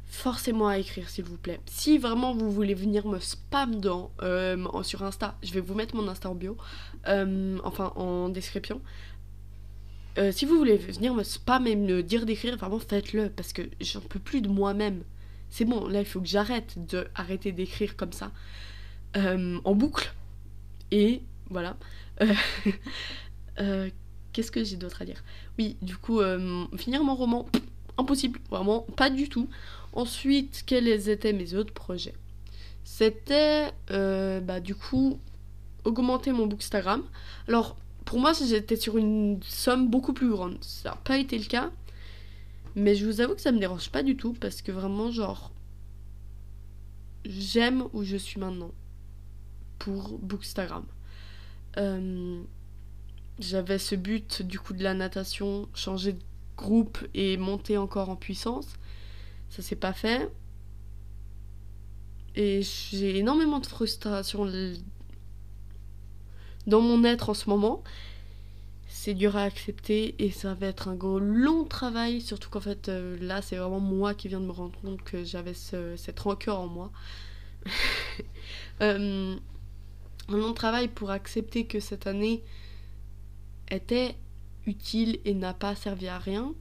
Forcez-moi 0.07 0.71
à 0.71 0.79
écrire 0.79 1.09
s'il 1.09 1.25
vous 1.25 1.37
plaît. 1.37 1.61
Si 1.67 1.99
vraiment 1.99 2.33
vous 2.33 2.51
voulez 2.51 2.75
venir 2.75 3.07
me 3.07 3.19
spam 3.19 3.81
dans 3.81 4.13
euh, 4.23 4.83
sur 4.83 5.03
Insta, 5.03 5.37
je 5.43 5.53
vais 5.53 5.61
vous 5.61 5.75
mettre 5.75 5.97
mon 5.97 6.09
Insta 6.09 6.31
en 6.31 6.35
bio, 6.35 6.57
euh, 7.09 7.59
enfin 7.65 7.93
en 7.97 8.29
description. 8.29 8.81
Euh, 10.19 10.33
si 10.33 10.47
vous 10.47 10.57
voulez 10.57 10.79
venir 10.79 11.13
me 11.13 11.23
spam 11.23 11.67
et 11.67 11.77
me 11.77 12.03
dire 12.03 12.25
d'écrire, 12.25 12.57
vraiment 12.57 12.79
faites-le 12.79 13.29
parce 13.29 13.53
que 13.53 13.63
j'en 13.81 14.01
peux 14.01 14.21
plus 14.21 14.41
de 14.41 14.49
moi-même. 14.49 15.03
C'est 15.51 15.65
bon, 15.65 15.87
là 15.89 16.01
il 16.01 16.07
faut 16.07 16.21
que 16.21 16.27
j'arrête 16.27 16.75
de 16.89 17.07
arrêter 17.15 17.53
d'écrire 17.53 17.97
comme 17.97 18.13
ça 18.13 18.33
en 19.15 19.75
boucle. 19.75 20.13
Et 20.91 21.23
voilà. 21.49 21.77
Qu'est-ce 24.37 24.51
que 24.51 24.63
j'ai 24.63 24.77
d'autre 24.77 25.01
à 25.01 25.07
dire? 25.07 25.25
Oui, 25.59 25.79
du 25.81 25.97
coup, 25.97 26.21
euh, 26.21 26.67
finir 26.77 27.03
mon 27.03 27.15
roman, 27.15 27.47
impossible, 27.97 28.39
vraiment 28.51 28.83
pas 28.95 29.09
du 29.09 29.31
tout. 29.31 29.49
Ensuite, 29.95 30.63
quels 30.67 31.09
étaient 31.09 31.33
mes 31.33 31.55
autres 31.55 31.73
projets? 31.73 32.13
C'était, 32.85 33.71
euh, 33.91 34.41
bah, 34.41 34.61
du 34.61 34.75
coup, 34.75 35.19
augmenter 35.85 36.33
mon 36.33 36.47
bookstagram. 36.47 37.03
Alors, 37.49 37.77
pour 38.05 38.21
moi, 38.21 38.35
j'étais 38.35 38.77
sur 38.77 38.99
une 38.99 39.41
somme 39.43 39.89
beaucoup 39.89 40.13
plus 40.13 40.29
grande. 40.29 40.59
Ça 40.61 40.91
n'a 40.91 40.97
pas 40.97 41.17
été 41.17 41.39
le 41.39 41.47
cas. 41.47 41.71
Mais 42.77 42.95
je 42.95 43.07
vous 43.07 43.23
avoue 43.23 43.35
que 43.35 43.41
ça 43.41 43.53
me 43.53 43.59
dérange 43.59 43.91
pas 43.91 44.03
du 44.03 44.17
tout 44.17 44.35
parce 44.35 44.61
que 44.61 44.71
vraiment, 44.71 45.11
genre, 45.11 45.51
j'aime 47.25 47.85
où 47.95 48.05
je 48.05 48.19
suis 48.19 48.39
maintenant 48.39 48.71
pour 49.79 50.19
Bookstagram. 50.19 50.85
Euh, 51.79 52.43
j'avais 53.39 53.79
ce 53.79 53.95
but 53.95 54.43
du 54.43 54.59
coup 54.59 54.75
de 54.75 54.83
la 54.83 54.93
natation, 54.93 55.69
changer 55.75 56.13
de 56.13 56.23
groupe 56.57 56.99
et 57.15 57.39
monter 57.39 57.79
encore 57.79 58.11
en 58.11 58.17
puissance. 58.17 58.69
Ça 59.49 59.63
s'est 59.63 59.77
pas 59.77 59.95
fait. 59.95 60.31
Et 62.35 62.61
j'ai 62.63 63.17
énormément 63.17 63.59
de 63.59 63.67
frustration 63.67 64.47
dans 66.67 66.83
mon 66.83 67.05
être 67.05 67.31
en 67.31 67.35
ce 67.35 67.49
moment. 67.49 67.83
C'est 68.99 69.15
dur 69.15 69.37
à 69.37 69.43
accepter 69.43 70.17
et 70.19 70.31
ça 70.31 70.55
va 70.55 70.69
être 70.69 70.89
un 70.89 70.97
gros 70.97 71.21
long 71.21 71.65
travail, 71.65 72.23
surtout 72.23 72.49
qu'en 72.49 72.61
fait 72.63 72.89
euh, 72.89 73.17
là 73.21 73.43
c'est 73.43 73.57
vraiment 73.57 73.79
moi 73.79 74.15
qui 74.15 74.27
viens 74.27 74.41
de 74.41 74.47
me 74.47 74.53
rendre 74.53 74.77
compte 74.81 75.03
que 75.03 75.23
j'avais 75.23 75.53
cette 75.55 76.19
rancœur 76.19 76.59
en 76.59 76.67
moi. 76.67 76.91
Euh, 78.83 79.37
un 80.29 80.37
long 80.37 80.53
travail 80.53 80.89
pour 80.89 81.11
accepter 81.11 81.67
que 81.67 81.81
cette 81.81 82.07
année 82.07 82.43
était 83.71 84.15
utile 84.67 85.19
et 85.25 85.33
n'a 85.33 85.55
pas 85.55 85.75
servi 85.75 86.09
à 86.09 86.19
rien. 86.19 86.53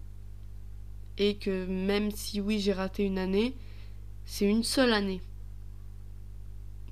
Et 1.18 1.36
que 1.36 1.66
même 1.66 2.10
si 2.10 2.40
oui 2.40 2.62
j'ai 2.62 2.72
raté 2.72 3.04
une 3.04 3.18
année, 3.18 3.54
c'est 4.26 4.46
une 4.50 4.64
seule 4.64 4.94
année. 4.94 5.22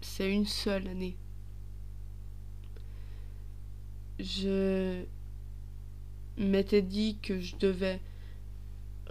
C'est 0.02 0.30
une 0.30 0.46
seule 0.46 0.88
année. 0.90 1.16
Je 4.20 5.06
m'étais 6.38 6.82
dit 6.82 7.18
que 7.22 7.40
je 7.40 7.56
devais 7.58 8.02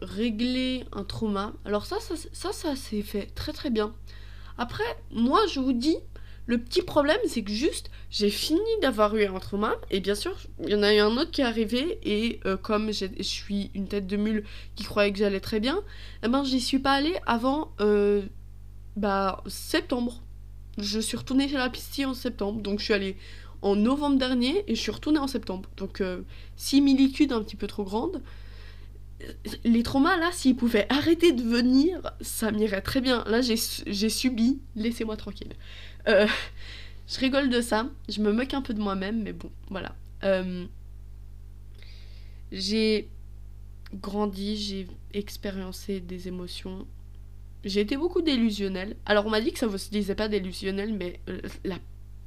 régler 0.00 0.84
un 0.92 1.04
trauma. 1.04 1.52
Alors 1.64 1.86
ça, 1.86 1.96
ça, 2.00 2.52
ça, 2.52 2.76
s'est 2.76 3.02
fait 3.02 3.26
très 3.34 3.52
très 3.52 3.70
bien. 3.70 3.94
Après, 4.58 4.84
moi, 5.10 5.40
je 5.46 5.60
vous 5.60 5.72
dis, 5.72 5.96
le 6.46 6.58
petit 6.58 6.82
problème, 6.82 7.18
c'est 7.26 7.42
que 7.42 7.52
juste, 7.52 7.90
j'ai 8.10 8.30
fini 8.30 8.60
d'avoir 8.82 9.14
eu 9.16 9.24
un 9.24 9.38
trauma, 9.38 9.74
et 9.90 10.00
bien 10.00 10.14
sûr, 10.14 10.36
il 10.64 10.70
y 10.70 10.74
en 10.74 10.82
a 10.82 10.92
eu 10.92 10.98
un 10.98 11.16
autre 11.16 11.30
qui 11.30 11.40
est 11.40 11.44
arrivé, 11.44 11.98
et 12.02 12.40
euh, 12.46 12.56
comme 12.56 12.92
je 12.92 13.06
suis 13.22 13.70
une 13.74 13.86
tête 13.86 14.06
de 14.06 14.16
mule 14.16 14.44
qui 14.74 14.84
croyait 14.84 15.12
que 15.12 15.18
j'allais 15.18 15.40
très 15.40 15.60
bien, 15.60 15.82
eh 16.24 16.28
ben, 16.28 16.44
j'y 16.44 16.60
suis 16.60 16.80
pas 16.80 16.92
allée 16.92 17.16
avant 17.26 17.72
euh, 17.80 18.22
bah, 18.96 19.42
septembre. 19.46 20.20
Je 20.78 20.98
suis 21.00 21.16
retournée 21.16 21.48
chez 21.48 21.58
la 21.58 21.70
pistille 21.70 22.06
en 22.06 22.14
septembre, 22.14 22.60
donc 22.60 22.80
je 22.80 22.84
suis 22.84 22.94
allée 22.94 23.16
en 23.62 23.76
novembre 23.76 24.18
dernier, 24.18 24.64
et 24.66 24.74
je 24.74 24.80
suis 24.80 24.90
retournée 24.90 25.18
en 25.18 25.28
septembre. 25.28 25.68
Donc, 25.76 26.00
euh, 26.00 26.22
similitude 26.56 27.32
un 27.32 27.42
petit 27.42 27.56
peu 27.56 27.66
trop 27.66 27.84
grande 27.84 28.22
les 29.64 29.82
traumas, 29.82 30.16
là, 30.16 30.30
s'ils 30.32 30.56
pouvaient 30.56 30.86
arrêter 30.88 31.32
de 31.32 31.42
venir, 31.42 32.00
ça 32.20 32.50
m'irait 32.50 32.82
très 32.82 33.00
bien. 33.00 33.24
Là, 33.26 33.40
j'ai 33.40 33.56
subi, 34.08 34.60
laissez-moi 34.76 35.16
tranquille. 35.16 35.54
Euh, 36.08 36.26
je 37.08 37.18
rigole 37.20 37.50
de 37.50 37.60
ça, 37.60 37.88
je 38.08 38.20
me 38.20 38.32
moque 38.32 38.54
un 38.54 38.62
peu 38.62 38.74
de 38.74 38.80
moi-même, 38.80 39.22
mais 39.22 39.32
bon, 39.32 39.50
voilà. 39.70 39.94
Euh, 40.24 40.66
j'ai 42.50 43.08
grandi, 43.94 44.56
j'ai 44.56 44.86
expériencé 45.12 46.00
des 46.00 46.28
émotions. 46.28 46.86
J'ai 47.64 47.80
été 47.80 47.96
beaucoup 47.96 48.22
délusionnelle. 48.22 48.96
Alors, 49.06 49.26
on 49.26 49.30
m'a 49.30 49.40
dit 49.40 49.52
que 49.52 49.58
ça 49.58 49.66
ne 49.66 49.76
se 49.76 49.90
disait 49.90 50.14
pas 50.14 50.28
délusionnel, 50.28 50.92
mais 50.92 51.20
euh, 51.28 51.40
la 51.64 51.78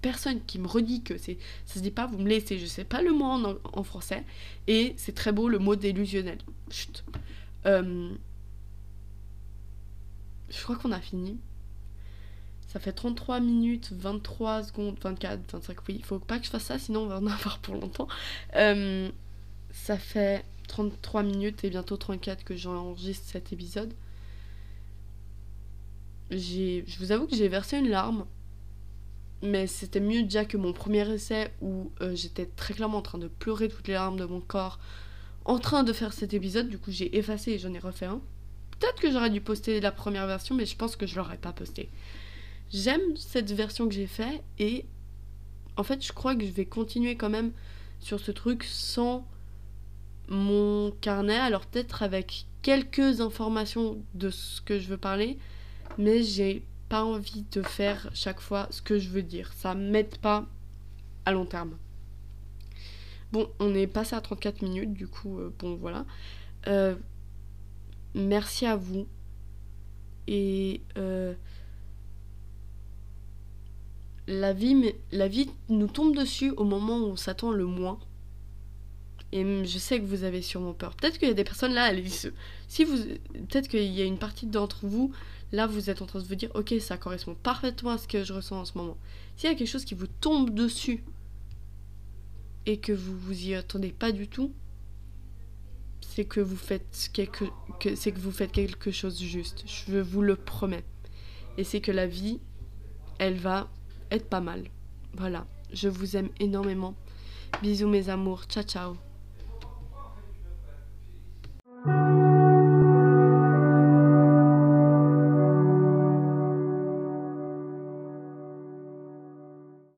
personne 0.05 0.39
qui 0.45 0.59
me 0.59 0.67
redit 0.67 1.01
que 1.01 1.17
c'est 1.17 1.39
ça 1.65 1.75
se 1.75 1.79
dit 1.79 1.89
pas, 1.89 2.05
vous 2.05 2.19
me 2.19 2.29
laissez, 2.29 2.59
je 2.59 2.67
sais 2.67 2.83
pas 2.83 3.01
le 3.01 3.11
mot 3.11 3.25
en, 3.25 3.83
français, 3.83 4.23
et 4.67 4.93
c'est 4.97 5.15
très 5.15 5.31
beau 5.31 5.49
le 5.49 5.57
mot 5.57 5.75
délusionnel. 5.75 6.37
Chut. 6.69 7.03
Euh, 7.65 8.13
je 10.47 10.61
crois 10.61 10.75
qu'on 10.75 10.91
a 10.91 11.01
fini. 11.01 11.39
Ça 12.67 12.79
fait 12.79 12.91
33 12.91 13.39
minutes, 13.39 13.93
23 13.93 14.65
secondes, 14.65 14.95
24, 15.01 15.53
25, 15.53 15.77
oui, 15.87 15.95
il 15.97 16.05
faut 16.05 16.19
pas 16.19 16.37
que 16.37 16.45
je 16.45 16.51
fasse 16.51 16.65
ça, 16.65 16.77
sinon 16.77 17.05
on 17.05 17.07
va 17.07 17.17
en 17.17 17.25
avoir 17.37 17.57
pour 17.57 17.73
longtemps. 17.73 18.07
Euh, 18.55 19.09
ça 19.71 19.97
fait 19.97 20.45
33 20.67 21.23
minutes 21.23 21.63
et 21.63 21.71
bientôt 21.71 21.97
34 21.97 22.43
que 22.43 22.55
j'enregistre 22.55 23.27
cet 23.27 23.51
épisode. 23.51 23.91
Je 26.29 26.83
vous 26.99 27.11
avoue 27.11 27.25
que 27.25 27.35
j'ai 27.35 27.47
versé 27.47 27.79
une 27.79 27.89
larme 27.89 28.27
mais 29.45 29.67
c'était 29.67 29.99
mieux 29.99 30.23
déjà 30.23 30.45
que 30.45 30.57
mon 30.57 30.73
premier 30.73 31.09
essai 31.09 31.51
où 31.61 31.91
euh, 32.01 32.15
j'étais 32.15 32.45
très 32.45 32.73
clairement 32.73 32.97
en 32.97 33.01
train 33.01 33.17
de 33.17 33.27
pleurer 33.27 33.69
toutes 33.69 33.87
les 33.87 33.93
larmes 33.93 34.17
de 34.17 34.25
mon 34.25 34.41
corps 34.41 34.79
en 35.45 35.59
train 35.59 35.83
de 35.83 35.93
faire 35.93 36.13
cet 36.13 36.33
épisode. 36.33 36.69
Du 36.69 36.77
coup, 36.77 36.91
j'ai 36.91 37.17
effacé 37.17 37.51
et 37.51 37.59
j'en 37.59 37.73
ai 37.73 37.79
refait 37.79 38.07
un. 38.07 38.21
Peut-être 38.79 38.99
que 38.99 39.11
j'aurais 39.11 39.29
dû 39.29 39.41
poster 39.41 39.79
la 39.79 39.91
première 39.91 40.27
version, 40.27 40.55
mais 40.55 40.65
je 40.65 40.75
pense 40.75 40.95
que 40.95 41.05
je 41.05 41.15
l'aurais 41.15 41.37
pas 41.37 41.53
posté. 41.53 41.89
J'aime 42.73 43.15
cette 43.15 43.51
version 43.51 43.87
que 43.87 43.93
j'ai 43.93 44.07
fait 44.07 44.41
et 44.59 44.85
en 45.77 45.83
fait, 45.83 46.05
je 46.05 46.11
crois 46.13 46.35
que 46.35 46.45
je 46.45 46.51
vais 46.51 46.65
continuer 46.65 47.15
quand 47.15 47.29
même 47.29 47.51
sur 47.99 48.19
ce 48.19 48.31
truc 48.31 48.63
sans 48.63 49.25
mon 50.27 50.91
carnet. 51.01 51.37
Alors 51.37 51.65
peut-être 51.65 52.03
avec 52.03 52.45
quelques 52.61 53.21
informations 53.21 54.03
de 54.13 54.29
ce 54.29 54.61
que 54.61 54.79
je 54.79 54.87
veux 54.87 54.97
parler, 54.97 55.37
mais 55.97 56.23
j'ai 56.23 56.65
envie 57.03 57.45
de 57.51 57.61
faire 57.61 58.09
chaque 58.13 58.39
fois 58.39 58.67
ce 58.71 58.81
que 58.81 58.99
je 58.99 59.09
veux 59.09 59.23
dire. 59.23 59.51
Ça 59.53 59.75
m'aide 59.75 60.17
pas 60.17 60.45
à 61.25 61.31
long 61.31 61.45
terme. 61.45 61.77
Bon, 63.31 63.49
on 63.59 63.73
est 63.73 63.87
passé 63.87 64.15
à 64.15 64.21
34 64.21 64.61
minutes, 64.61 64.93
du 64.93 65.07
coup, 65.07 65.39
euh, 65.39 65.53
bon 65.59 65.75
voilà. 65.75 66.05
Euh, 66.67 66.95
merci 68.13 68.65
à 68.65 68.75
vous. 68.75 69.07
Et 70.27 70.81
euh, 70.97 71.33
la, 74.27 74.53
vie, 74.53 74.93
la 75.11 75.27
vie 75.27 75.49
nous 75.69 75.87
tombe 75.87 76.15
dessus 76.15 76.51
au 76.51 76.63
moment 76.63 76.97
où 76.99 77.07
on 77.07 77.15
s'attend 77.15 77.51
le 77.51 77.65
moins. 77.65 77.99
Et 79.31 79.65
je 79.65 79.77
sais 79.77 79.99
que 79.99 80.05
vous 80.05 80.23
avez 80.23 80.41
sûrement 80.41 80.73
peur. 80.73 80.95
Peut-être 80.95 81.17
qu'il 81.17 81.27
y 81.27 81.31
a 81.31 81.33
des 81.33 81.43
personnes 81.43 81.73
là, 81.73 81.91
elles 81.91 82.03
si 82.67 82.83
vous, 82.85 82.97
peut-être 83.33 83.67
qu'il 83.67 83.83
y 83.83 84.01
a 84.01 84.05
une 84.05 84.17
partie 84.17 84.45
d'entre 84.45 84.85
vous 84.85 85.11
Là, 85.55 85.67
vous 85.67 85.89
êtes 85.89 86.01
en 86.01 86.05
train 86.05 86.19
de 86.19 86.25
vous 86.25 86.35
dire, 86.35 86.51
ok, 86.53 86.73
ça 86.81 86.97
correspond 86.97 87.33
parfaitement 87.33 87.91
à 87.91 87.97
ce 87.97 88.09
que 88.09 88.25
je 88.25 88.33
ressens 88.33 88.59
en 88.59 88.65
ce 88.65 88.77
moment. 88.77 88.97
S'il 89.37 89.49
y 89.49 89.53
a 89.53 89.55
quelque 89.55 89.69
chose 89.69 89.85
qui 89.85 89.95
vous 89.95 90.07
tombe 90.07 90.53
dessus 90.53 91.01
et 92.65 92.77
que 92.77 92.91
vous 92.91 93.17
vous 93.17 93.47
y 93.47 93.55
attendez 93.55 93.93
pas 93.93 94.11
du 94.11 94.27
tout, 94.27 94.51
c'est 96.01 96.25
que 96.25 96.41
vous 96.41 96.57
faites 96.57 97.09
quelque, 97.13 97.45
que, 97.79 97.95
c'est 97.95 98.11
que 98.11 98.19
vous 98.19 98.33
faites 98.33 98.51
quelque 98.51 98.91
chose 98.91 99.17
juste. 99.17 99.63
Je 99.65 99.97
vous 99.97 100.21
le 100.21 100.35
promets. 100.35 100.83
Et 101.57 101.63
c'est 101.63 101.79
que 101.79 101.93
la 101.93 102.05
vie, 102.05 102.41
elle 103.17 103.37
va 103.37 103.69
être 104.11 104.27
pas 104.27 104.41
mal. 104.41 104.65
Voilà. 105.13 105.47
Je 105.71 105.87
vous 105.87 106.17
aime 106.17 106.31
énormément. 106.41 106.95
Bisous 107.61 107.87
mes 107.87 108.09
amours. 108.09 108.43
Ciao 108.49 108.63
ciao. 108.63 109.04